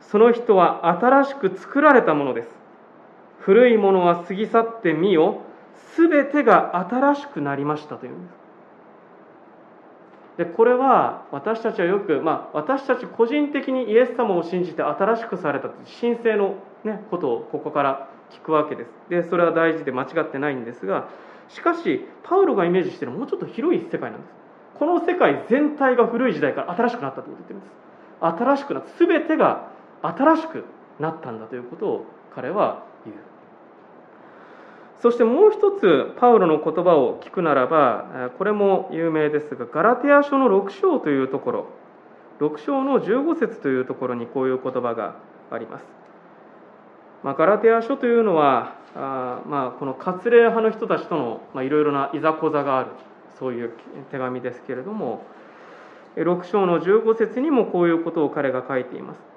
[0.00, 2.61] その人は新しく作られたものです。
[3.44, 5.42] 古いものは過ぎ去ってみよ
[5.94, 8.42] すべてが新しくなりましたというんです。
[10.38, 18.90] でこれは私たちはよく、まあ、私たち個人的にイエス様を信じて新しくされたという神聖の、ね、ことをここから聞くわけです。
[19.10, 21.08] でそれは大事で間違ってないんですが
[21.48, 24.32] しかしパウロがイメージしているもうちょっと広い世界なんです。
[24.78, 27.72] この世界全体が古い時代から新しくなったということを言ってるんです。
[28.20, 29.04] 新しくなった。
[29.04, 29.68] 全てが
[30.02, 30.64] 新しく
[30.98, 33.31] なったんだということを彼は言う。
[35.02, 41.66] そしてもう一つパウロの言葉を聞くならばこれも有名ですがガラテヤ書の6章というところ
[42.38, 45.16] 6章の15節というところにこういう言葉が
[45.50, 45.84] あります、
[47.24, 52.90] まあ、ガラテヤ書というのはあ、まあ、この割礼派の人たちとのいろいろないざこざがある
[53.40, 53.72] そういう
[54.12, 55.24] 手紙ですけれども
[56.14, 59.31] 6章の15節にもこういうことを彼が書いています。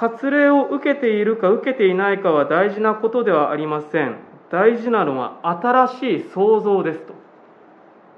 [0.00, 4.16] 割礼を受けているか受けていないかは大事なことではありません。
[4.50, 7.12] 大事なのは新しい創造ですと。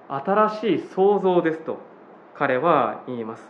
[0.08, 1.80] 新しい創造ですと
[2.36, 3.42] 彼は言います。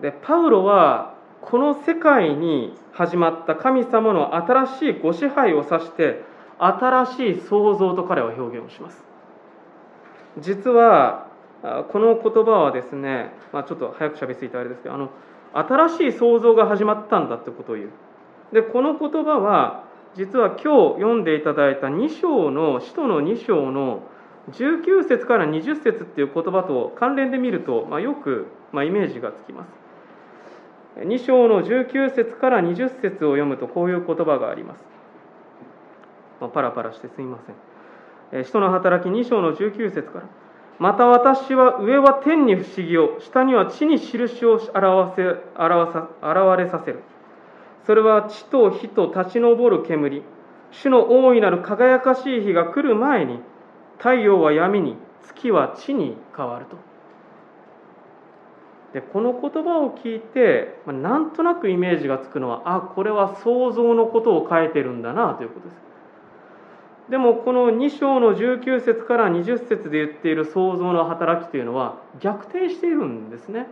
[0.00, 6.24] でパウロはこの世界に始まった神様の新しいご支配を指して
[6.58, 9.04] 新しい創造と彼は表現をします。
[10.38, 11.27] 実は
[11.62, 15.10] この言葉はですね、まあ、ちょっと早くしゃべりすぎてあれですけどあの
[15.52, 17.90] 新しい創造が始まったんだってことを言う。
[18.52, 24.02] でこの言葉は実は今日読んでいただいた2章の使徒の2章の
[24.52, 29.70] 19節から20節っていう言葉と関連で見ると、まあ、よく、まあ、イメージがつきます。
[31.00, 34.84] 2章の19節から20節を読むとこういう言葉があります、
[36.40, 37.38] まあ、パラパラしてすみま
[38.32, 38.44] せん。
[38.44, 40.47] 使徒の働き2章の19節から。
[40.78, 45.22] また私は上は天に不思議を下には地に印を表せ
[45.56, 47.02] 表さ現れさせる。
[47.84, 50.22] それは地と火と立ち上る煙。
[50.70, 53.40] 主の大いなる輝かしい日が来る前に
[53.96, 56.76] 太陽は闇に月は地に変わると。
[58.92, 65.87] でこの言葉を聞いてなんとなくイメージがつくのはあこれは想像のことを書いてるんだなということです。
[67.10, 73.66] でもこの2章の19節から20節で言っている創造の働きというのは逆転しているんですね。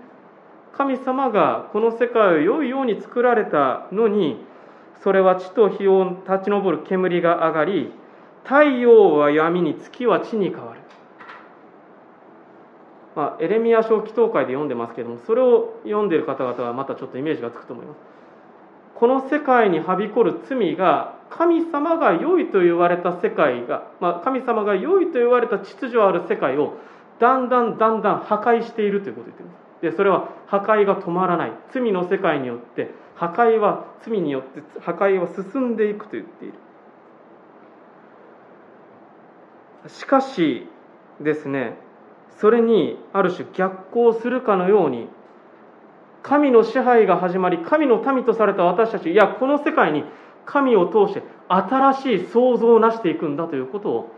[0.77, 4.45] 神様がこの世界を良いように作られたのに
[5.03, 7.93] それは地と火を立ち上る煙が上がり
[8.45, 10.81] 太陽は闇に月は地に変わる、
[13.15, 18.16] まあ、エレミア書祈祷会で読んでますけどもそれを読んでいる方々はまたちょっとイメージがつくと思います。
[18.99, 26.79] この世界にはびこる罪が神様が良いと言われた世界が、まあ、神様が良いと言われた秩序ある世界を
[27.21, 29.83] だんだんだんだん破壊しているということを言っています。
[29.83, 31.53] でそれは破壊が止まらない。
[31.73, 36.55] 罪の世界によって破壊は罪によって破壊は進んでいくと言っている。
[39.89, 40.67] しかし
[41.21, 41.77] ですね
[42.41, 45.09] それにある種逆行するかのように
[46.27, 50.03] 神の支配が始まり神の民とされた私たちいやこの世界に
[50.45, 54.11] 神を通して新しい創造を成していくんだということを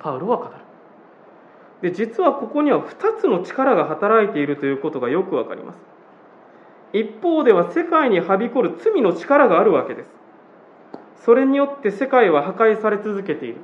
[0.00, 0.50] パウロは語る。
[1.82, 5.78] で実はここには2つの力が働いているということがよくわかります。
[6.94, 10.10] 一方では世界にはびこる罪の力があるわけです。
[11.16, 13.56] それによって世界は破壊され続けている、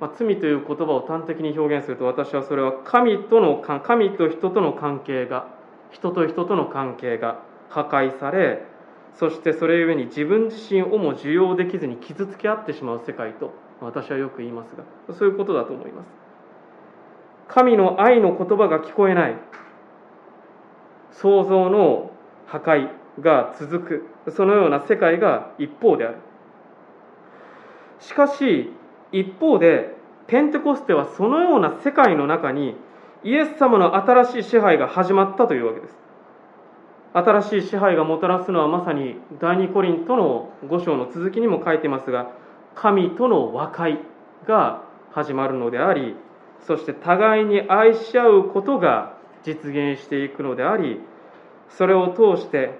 [0.00, 5.56] まあ、罪という言葉を端的に表現すると私はそれは神との神と人との関係が
[5.90, 8.62] 人と人との関係が破壊され
[9.14, 16.06] そしてそれゆえに自分自身をも受容できずに傷つけ合ってしまう世界と私はよく言いますがそういうことだと思います。
[17.48, 19.36] 神の愛の言葉が聞こえない
[21.12, 22.10] 創造の
[22.46, 22.88] 破壊
[23.20, 26.18] が続くそのような世界が一方である。
[28.00, 28.70] しかし
[29.10, 32.76] 一方でペンテコステはそのような世界の中に
[33.24, 36.08] イエス様の新しい支配が始まったというわけです。
[37.12, 42.30] 新しい支配がもたらすのはまさに第二コリントの5章の続きにも書いてますが
[42.74, 43.98] 神との和解
[44.46, 46.14] が始まるのであり
[46.66, 51.00] そして互いに愛し合うことが実現していくのであり
[51.70, 52.78] それを通して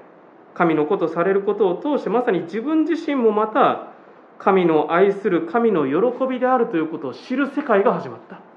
[0.55, 3.93] 神のことされることを通してまさに自分自身もまた
[4.39, 8.47] 神の愛する神の喜びであるということを知る世界が始まった。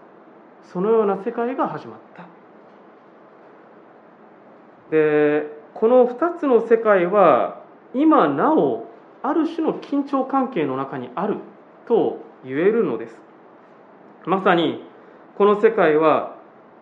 [0.64, 2.26] そのような世界が始まった。
[4.92, 7.62] でこの2つの世界は
[7.94, 8.88] 今なお
[9.24, 11.38] ある種の緊張関係の中にある
[11.88, 13.20] と言えるのです。
[14.26, 14.84] まさに
[15.38, 16.36] この世界は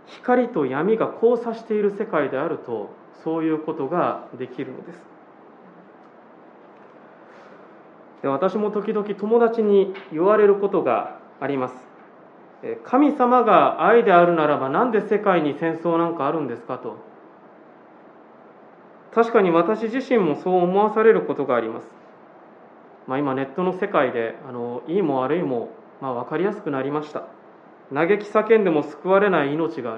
[0.07, 2.89] 光と闇が交差している世界であると
[3.23, 5.05] そういうことができるのです。
[8.21, 11.88] で私も時々友達に言われることがあります。
[12.83, 16.97] 神様が愛であるならば何で世界に戦争なんかあるんですかと。
[19.13, 21.87] 確かに私自身もそう思わされることがあります、
[23.07, 27.23] まあ、今ネットの世界であのいいも悪いも、まあ、分かりやすくなりました。
[27.93, 29.97] 嘆き叫んでも救われない命があ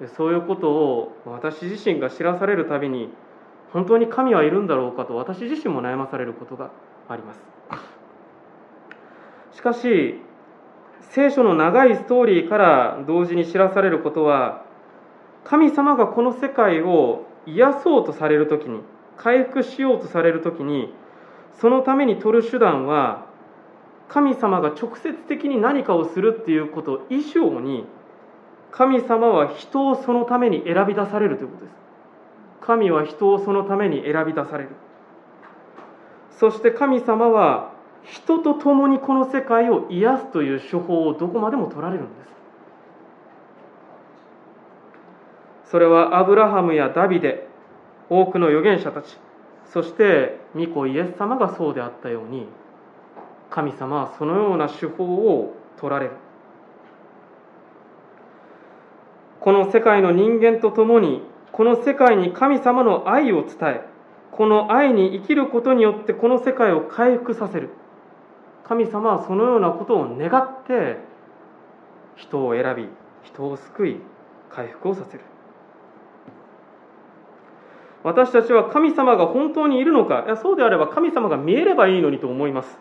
[0.00, 0.08] る。
[0.16, 3.08] そういうことを私自身が知らされるたびに
[3.72, 6.70] 本当に神はいるんだろうかと私自身も悩まされることが
[7.08, 7.40] あります。
[9.52, 10.20] しかし
[11.10, 14.64] 聖書の長いストーリーから同時に知らされることは
[15.44, 18.80] 神様がこの世界を癒そうとされる時に
[19.16, 20.94] 回復しようとされる時に
[21.60, 23.26] そのために取る手段は
[24.08, 27.86] 神様が直接的に何かをするっていうこと以上に
[28.70, 31.74] 神様は人をそのために選び出されるということです。
[32.62, 34.70] 神は人をそのために選び出される。
[36.30, 37.71] そして神様は
[38.04, 42.32] 人と共にこの世界を癒すという手法をどこまでも取られるんです。
[45.70, 47.48] それはアブラハムやダビデ
[48.10, 49.16] 多くの預言者たち
[49.72, 52.46] そして御子イエス様がそうであったように
[53.48, 56.12] 神様はそのような手法を取られる。
[59.40, 61.22] この世界の人間と共に
[61.52, 63.80] この世界に神様の愛を伝え
[64.30, 67.70] この愛に生きることによってこの世界を回復させる。
[68.64, 70.98] 神様はそのようなことを願って
[72.16, 72.88] 人を選び
[73.22, 74.00] 人を救い
[74.50, 75.20] 回復をさせる。
[78.04, 82.78] 私たちは神様が本当にいるのかいやそうであれば神様が見えればいいのにと思います。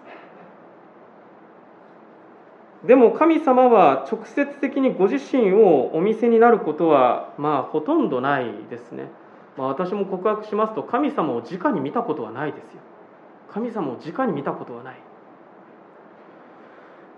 [2.86, 9.12] でも神様は直接的にご自身をお見せになることはまあほとんどないですね、
[9.56, 12.82] まあ、私も告白しますと神様を直に見たことはないですよ。
[13.52, 15.11] 神様を直に見たことはない。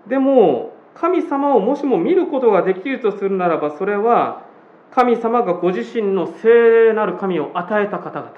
[0.08, 4.44] でも神様をもしも見ることができるとするならばそれは
[4.92, 8.32] 神様がご自身の聖霊なる神を与えた方々。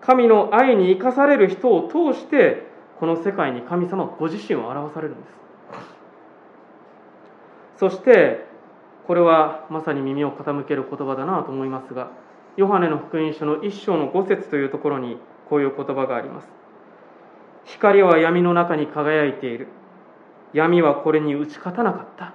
[0.00, 2.66] 神の愛に生かされる人を通して
[2.98, 5.32] この世界に神様ご自身を表されるんです。
[7.76, 8.46] そして
[9.06, 12.10] これはまさに耳を傾ける言葉だなと思いますが
[12.56, 15.18] ヨハネの福音書の一章の五節というところに
[15.48, 16.48] こういう言葉があります。
[17.64, 19.68] 光は闇の中に輝いている。
[20.52, 22.34] 闇はこれに打ち勝たなかった。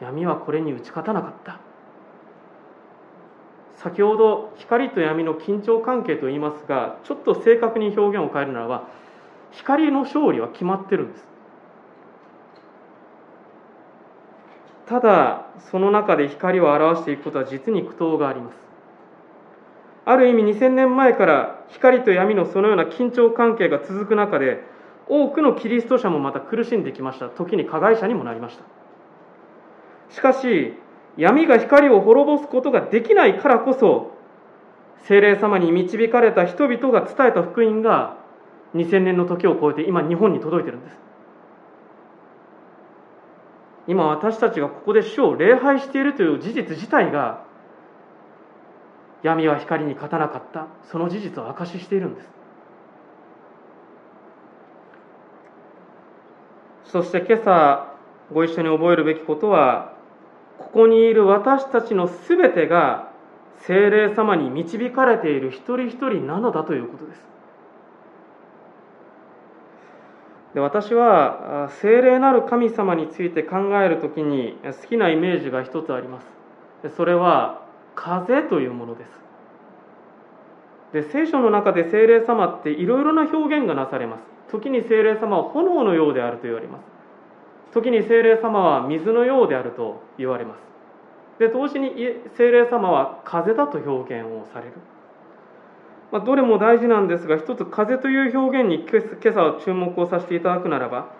[0.00, 1.60] 闇はこれに打ち勝たなかった。
[3.76, 8.88] 先ほど光と闇の緊張関係と言いますがちょっと正確に表現を変えるならば
[9.52, 11.28] 光の勝利は決まってるんです。
[14.86, 18.56] ただその中で光を表していくことは実に苦闘があります。
[20.04, 24.62] ある意味2000年前から光と闇のそのような緊張関係が続く中で
[25.08, 27.28] 多くのキリスト者もまた苦しんできました。
[27.28, 28.64] 時に加害者にもなりました。
[30.14, 30.74] しかし
[31.16, 34.12] 闇が光を滅ぼすことができないからこそ
[35.04, 38.16] 精霊様に導かれた人々が伝えた福音が
[38.74, 40.96] 2000年の時を超えて今日本に届いてるんです。
[43.88, 47.44] 今私たちがここで主を礼拝しているという事実自体が
[49.22, 50.66] 闇は光に勝たなかった。
[50.90, 52.35] その事実を証ししているんです。
[56.92, 57.92] そして今朝
[58.32, 59.92] ご一緒に覚えるべきことは
[60.58, 63.12] ここにいる私たちのすべてが
[63.60, 67.20] 精霊様に導かれている一人一人なのだということです。
[70.54, 76.26] で私は精霊なる神様について考えるときに好きなイメージが一つあります。
[76.96, 77.62] それは
[77.94, 79.10] 風というものです。
[80.92, 84.35] で聖書の中で精霊様っていろいろな表現がなされます。
[84.50, 86.84] 時に精霊様は炎のようであると言われます。
[87.72, 90.66] 時に精霊様は水のようであると言われます。
[91.38, 91.92] で同時に
[92.36, 94.72] 精霊様は風だと表現をされる、
[96.10, 101.10] まあ、どれも大事なんですが一つ風という表現に今朝は注目をさせていただくならば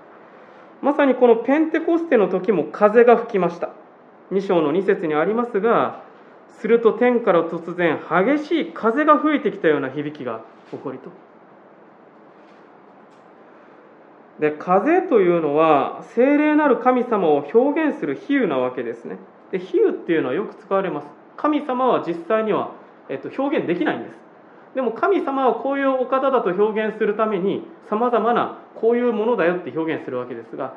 [0.80, 3.70] まさにこのペンテコステの時も風が吹きました。
[4.32, 6.02] 2章の2節にありますが
[6.60, 11.10] すると天から突然激しい風が吹いてきたような響きが起こりと。
[14.40, 19.18] で風というのは精霊なる神様を表現する比喩なわけですね。
[19.50, 21.08] で比喩っていうのはよく使われます。
[21.36, 22.72] 神様は実際には、
[23.08, 24.26] えっと、表現できないんです。
[24.74, 30.74] でも神様はこういうお方だと表現するためにさまざまなこういうものだよって表現するわけですが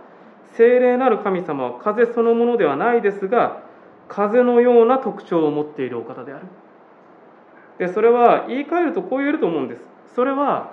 [0.55, 3.62] 精霊なる神様は風そのものではないですが
[4.07, 6.45] 風のような特徴を持っているお方である。
[7.78, 9.82] でそれは言い換えるとこう言えると思うんです。
[10.16, 10.72] それは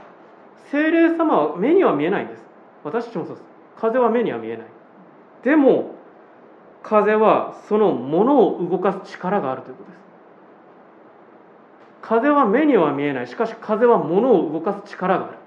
[0.70, 2.45] 精霊様は目には見えないんです。
[2.86, 3.44] 私たちもそうです。
[3.80, 4.66] 風は目には見えない。
[5.42, 5.96] でも
[6.84, 10.00] 風はそのものを動かす力があるということです。
[12.00, 13.26] 風は目には見えない。
[13.26, 15.38] しかし風は物を動かす力がある。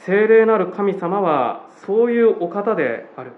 [0.00, 3.30] 聖霊なる神様はそういうお方である。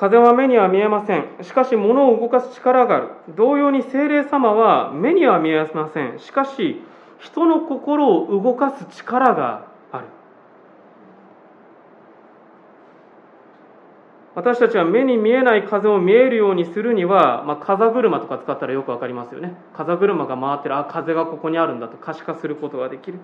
[0.00, 1.26] 風は目には見えません。
[1.42, 3.08] しかし物を動かす力がある。
[3.36, 6.18] 同様に精霊様は目には見えません。
[6.18, 6.80] しかし
[7.18, 10.06] 人の心を動かす力がある。
[14.34, 19.54] 私たちは目に見えない風を見えるようにするには、まあ、風車とか使ったらよく分かりますよね。
[19.76, 23.18] 風車が回ってる、あ、風がここにあるんだと可視化することができる。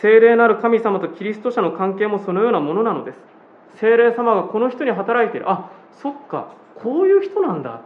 [0.00, 3.35] 聖霊なる神様とキリスト者の関係もそのようなものなのです。
[3.74, 5.50] 精霊様がこの人に働いている。
[5.50, 6.54] あそっか。
[6.76, 7.82] こういう人なんだ。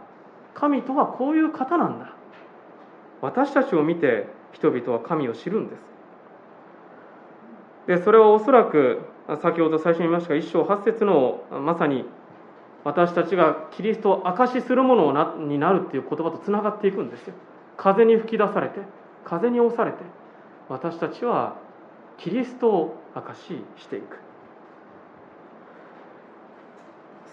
[0.53, 2.13] 神とはこういう方なんだ。
[3.21, 5.81] 私たちを見て人々は神を知るんです。
[7.87, 9.01] でそれはおそらく
[9.41, 12.05] 先ほど最初に言いましたが一章八節のまさに
[12.83, 17.33] 私たちがキリストを証しするものになるっていう言葉とつながっていくんですよ。
[17.77, 18.79] 風に吹き出されて
[19.23, 19.97] 風に押されて
[20.69, 21.55] 私たちは
[22.17, 24.17] キリストを証ししていく。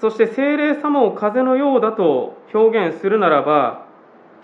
[0.00, 3.88] そして精霊様を風のようだと表現するならば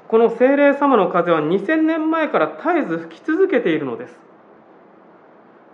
[0.08, 4.16] この精霊様の風は2000年前から絶えず吹き続けているのです。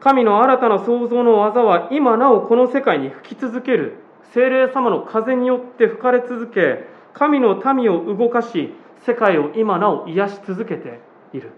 [0.01, 3.97] 神の新たな創造の技は今なおこの世界に吹き続ける。
[4.33, 8.73] 精霊様の風によって吹かれ続け神の民を動かし
[9.05, 11.01] 世界を今なお癒し続けて
[11.33, 11.51] いる。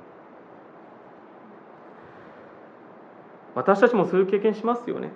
[3.54, 5.10] 私たちもそういう経験しますよね。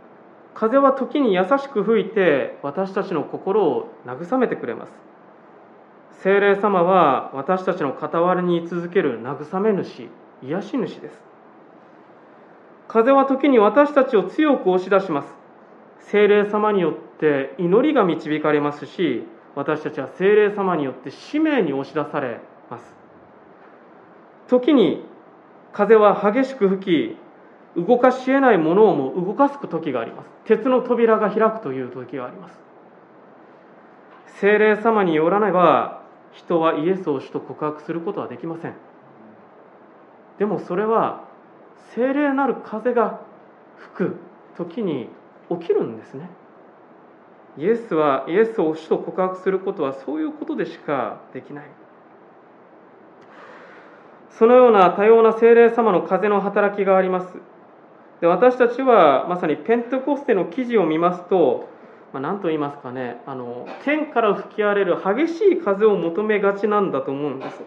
[0.58, 4.92] 風は時に優しく吹いて私たちの心を慰めてくれます。
[6.22, 10.08] 精霊様は私たちの傍らに居続ける慰め主
[10.42, 11.20] 癒し主です。
[12.88, 15.34] 風は時に私たちを強く押し出します。
[16.10, 22.40] 精霊様によって祈りが導かれますし私たちは精霊様によって使命に押し出され
[22.70, 22.96] ます。
[24.48, 25.04] 時に
[25.74, 27.25] 風は激しく吹き
[27.76, 30.28] 動かし得ないものをも動かす時があります。
[30.44, 32.58] 鉄の扉が開くという時があります。
[34.40, 36.02] 精霊様によらねば
[36.32, 38.74] 人はイエスを主と告白することはできません。
[40.38, 41.24] でもそれは
[41.94, 43.20] 精霊なる風が
[43.76, 44.16] 吹く
[44.56, 45.08] 時に
[45.50, 46.28] 起きるんですね。
[47.58, 51.64] イエスはイエスを主と告白することはそういうことでしかできない。
[54.30, 57.38] そのような多様な精霊様の風の働きがあります。
[58.20, 61.68] で私たちはまさにペンテコステの記事を見ますと、
[62.12, 67.62] まあ、何と言いますかねあの天から吹き荒れる激しい風を求めがちなんだと思うんです。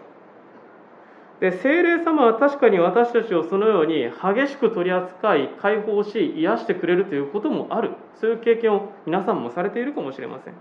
[1.40, 7.92] で精霊様は確かに私たちをそのように激しく取り扱い解放し癒してくれるということもある。
[8.20, 10.54] そういう経験を皆さんもされているかもしれません。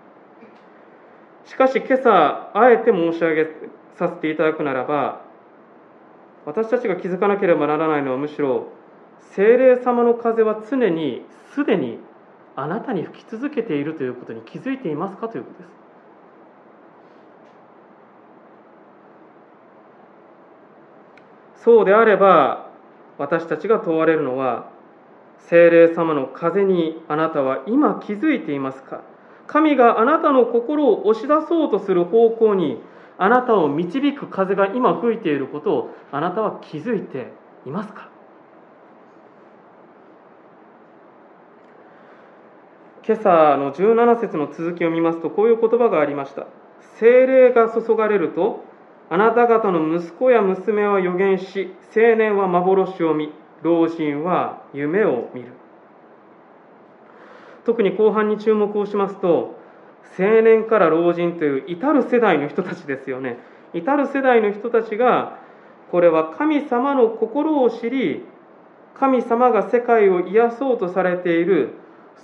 [1.46, 3.48] しかし今朝あえて申し上げ
[3.98, 5.22] させていただくならば
[6.46, 8.68] 私たちが気づかなければならないのはむしろ
[9.36, 12.00] 精霊様の風は常にすでに
[12.56, 15.70] あなたに吹き続けているということに気づいていますかということです。
[21.64, 22.70] そうであれば
[23.18, 24.72] 私たちが問われるのは
[25.40, 29.02] 精霊様の風にあなたは今気づいていますか？
[29.48, 32.82] 神があなたの心を押し出そうとする方向に
[33.18, 37.34] あなたを導く風が今吹いていることをあなたは気づいて
[37.66, 38.09] いますか？
[43.06, 46.48] 今朝の17節の続きを見ますとこういう言葉がありました。
[47.00, 48.64] 精霊が注がれると
[49.10, 53.32] あなた方の息子や娘は予言し青年は幻を見
[53.64, 55.54] 老人は夢を見る。
[57.66, 59.58] 特に後半に注目をしますと
[60.18, 63.38] 青年から老人という至る世代の人たちですよね。
[63.74, 65.40] 至る世代の人たちが
[65.92, 68.26] これは神様の心を知り
[69.00, 71.76] 神様が世界を癒そうとされている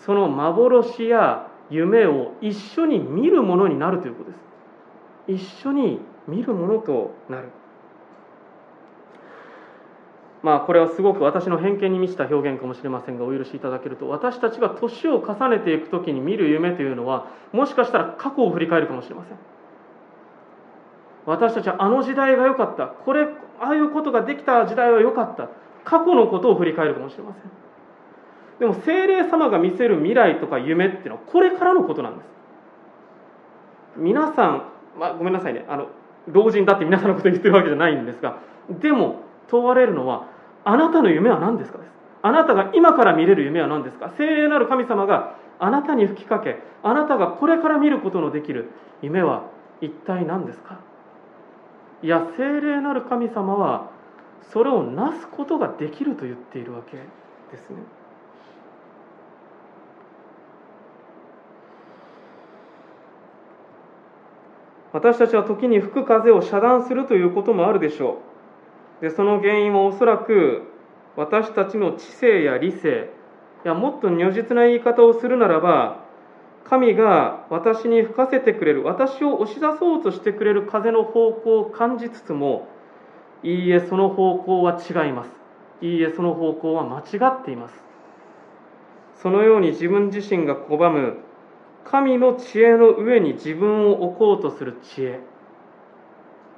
[0.03, 5.43] その幻や夢を一緒に見るものになるということです。
[5.43, 7.49] 一緒に見るものとなる。
[10.43, 19.37] まあこれはすごく私の偏見に満ちた表現かもしれませんがお許しいただけると私たちが年を重ねていく時に見る夢というのはもしかしたら過去を振り返るかもしれません。
[21.25, 22.85] 私たちはあの時代が良かった。
[22.85, 23.27] これ
[23.59, 25.49] ああいうことができた時代は良かった。
[25.83, 27.64] 過去のことを振り返るかもしれません。
[28.59, 32.27] でも精霊様が見せる未来とか夢っていうのはこれからのことなんです。
[33.97, 34.63] 皆さん、
[34.97, 35.65] まあ、ごめんなさいね。
[35.67, 35.87] あの
[36.27, 38.39] 老人だって皆さんのこと言ってるわけじゃないんですが
[38.69, 40.27] でも問われるのは
[40.63, 41.91] あなたの夢は何ですかです。
[42.21, 44.13] あなたが今から見れる夢は何ですか。
[44.17, 49.43] 精霊なる神様があなたに吹きかけあなたがこれから見ることのできる夢は
[49.81, 50.79] 一体何ですか。
[52.01, 53.89] いや精霊なる神様は
[54.51, 57.03] それをなすことができると言っているわけで
[57.57, 57.77] すね。
[64.95, 68.19] 私たちは時に吹く風を遮断するということもあるでしょ
[69.01, 69.01] う。
[69.01, 70.61] でその原因はおそらく
[71.17, 73.09] 私たちの知性や理性
[73.65, 76.05] いやもっと如実な言い方をするならば
[76.63, 82.69] 神が私に吹かせてくれる私を押し出そうとしてくれる風の方向を感じつつも
[83.43, 85.29] いいえその方向は違います。
[85.81, 87.75] いいえその方向は間違っています。
[89.21, 91.17] そのように自分自身が拒む
[91.85, 95.19] 神の知恵の上に自分を置こうとする知恵。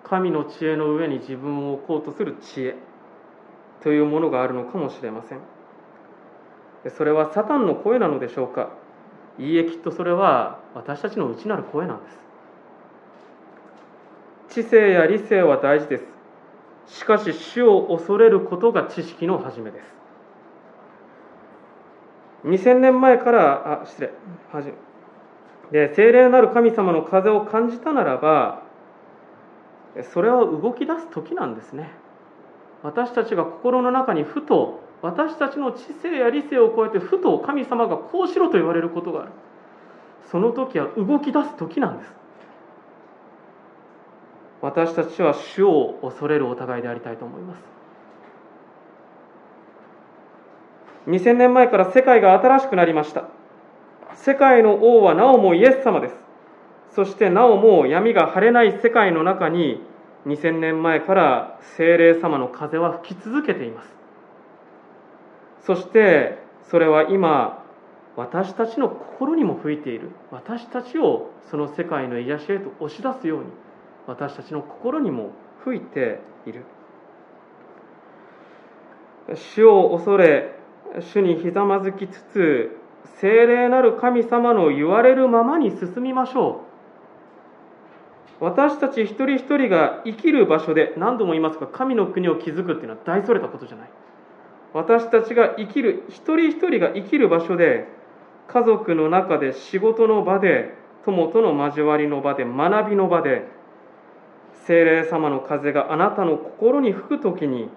[0.03, 2.75] 神の知恵の上に自分を置こうとする知恵。
[3.83, 5.39] というものがあるのかもしれません。
[6.89, 8.69] それはサタンの声なのでしょうか？
[9.37, 12.17] いいえきっとそれは私たちの内なる声なんです。
[14.49, 16.05] 知性や理性は大事です。
[16.87, 19.85] しかし主を恐れることが知識の始めです。
[22.45, 24.11] 2000年前からあ失礼。
[24.51, 24.71] はじ
[25.71, 28.63] で精霊なる神様の風を感じたならば
[30.13, 31.91] それは動き出す時なんですね。
[32.83, 39.31] 私たちが心の中にふと私たちの知性や理性を超えてふと神様がこうしろと言われることがある。
[40.31, 42.13] その時は動き出す時なんです。
[44.61, 47.61] 私たちは主を恐れるお互いでありたいと思います。
[51.07, 53.36] 2000年前から世界が新しくなりました。
[54.17, 56.15] 世界の王はなおもイエス様です。
[56.91, 59.81] そしてなおも闇が晴れない世界の中に
[60.25, 63.89] 2000年前から精霊様の風は吹き続けています。
[65.65, 66.39] そして
[66.69, 67.63] それは今
[68.15, 70.09] 私たちの心にも吹いている。
[70.31, 73.45] 私たちをその世界の癒しへと押し出すように
[74.07, 75.31] 私たちの心にも
[75.63, 76.65] 吹いている。
[79.35, 80.55] 主を恐れ
[80.99, 82.77] 主にひざまずきつつ
[83.15, 86.61] 聖霊なる神様の言われるままに進みましょ
[88.41, 88.45] う。
[88.45, 93.89] 私たち一人一人が生きる場所で何度も言いますが神の国を築くっていうのは大それたことじゃない。
[94.73, 97.87] 私たちが生きる一人一人が生きる場所で
[98.47, 103.47] 家族の中で仕事の場で友との交わりの場で学びの場で
[104.65, 107.69] 精霊様の風があなたの心に吹く時に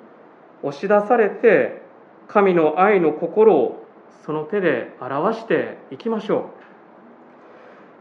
[0.63, 1.81] 押し出されて
[2.29, 3.87] 神の愛の心を
[4.25, 6.51] その手で表していきましょ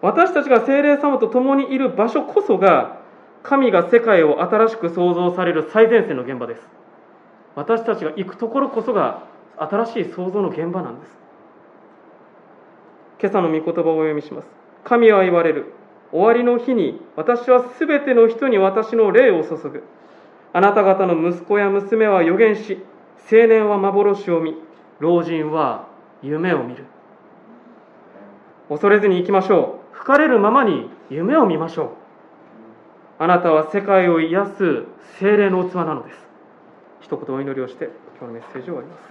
[0.01, 0.05] う。
[0.05, 2.99] 私たちが精霊様と共にいる場所こそが
[3.43, 6.61] 神が世界を新しく創造される最前線の現場です。
[7.55, 9.23] 私たちが行くところこそが
[9.57, 11.11] 新しい創造の現場なんです。
[13.19, 14.47] 今朝の御言葉をお読みします。
[14.85, 15.73] 神は言われる。
[16.11, 19.83] 終わりの日に私はすべての人に私の霊を注ぐ。
[20.53, 22.79] あなた方の息子や娘は予言し
[23.31, 24.55] 青年は幻を見
[24.99, 25.88] 老人は
[26.21, 26.85] 夢を見る。
[28.69, 29.95] 恐れずに行きましょう。
[29.95, 31.89] 吹かれるままに夢を見ましょう。
[33.23, 34.85] あなたは世界を癒す
[35.19, 36.17] 精霊の器なのです。
[37.01, 37.89] 一言お祈りをして
[38.19, 39.08] 今日のメッセージを終わります。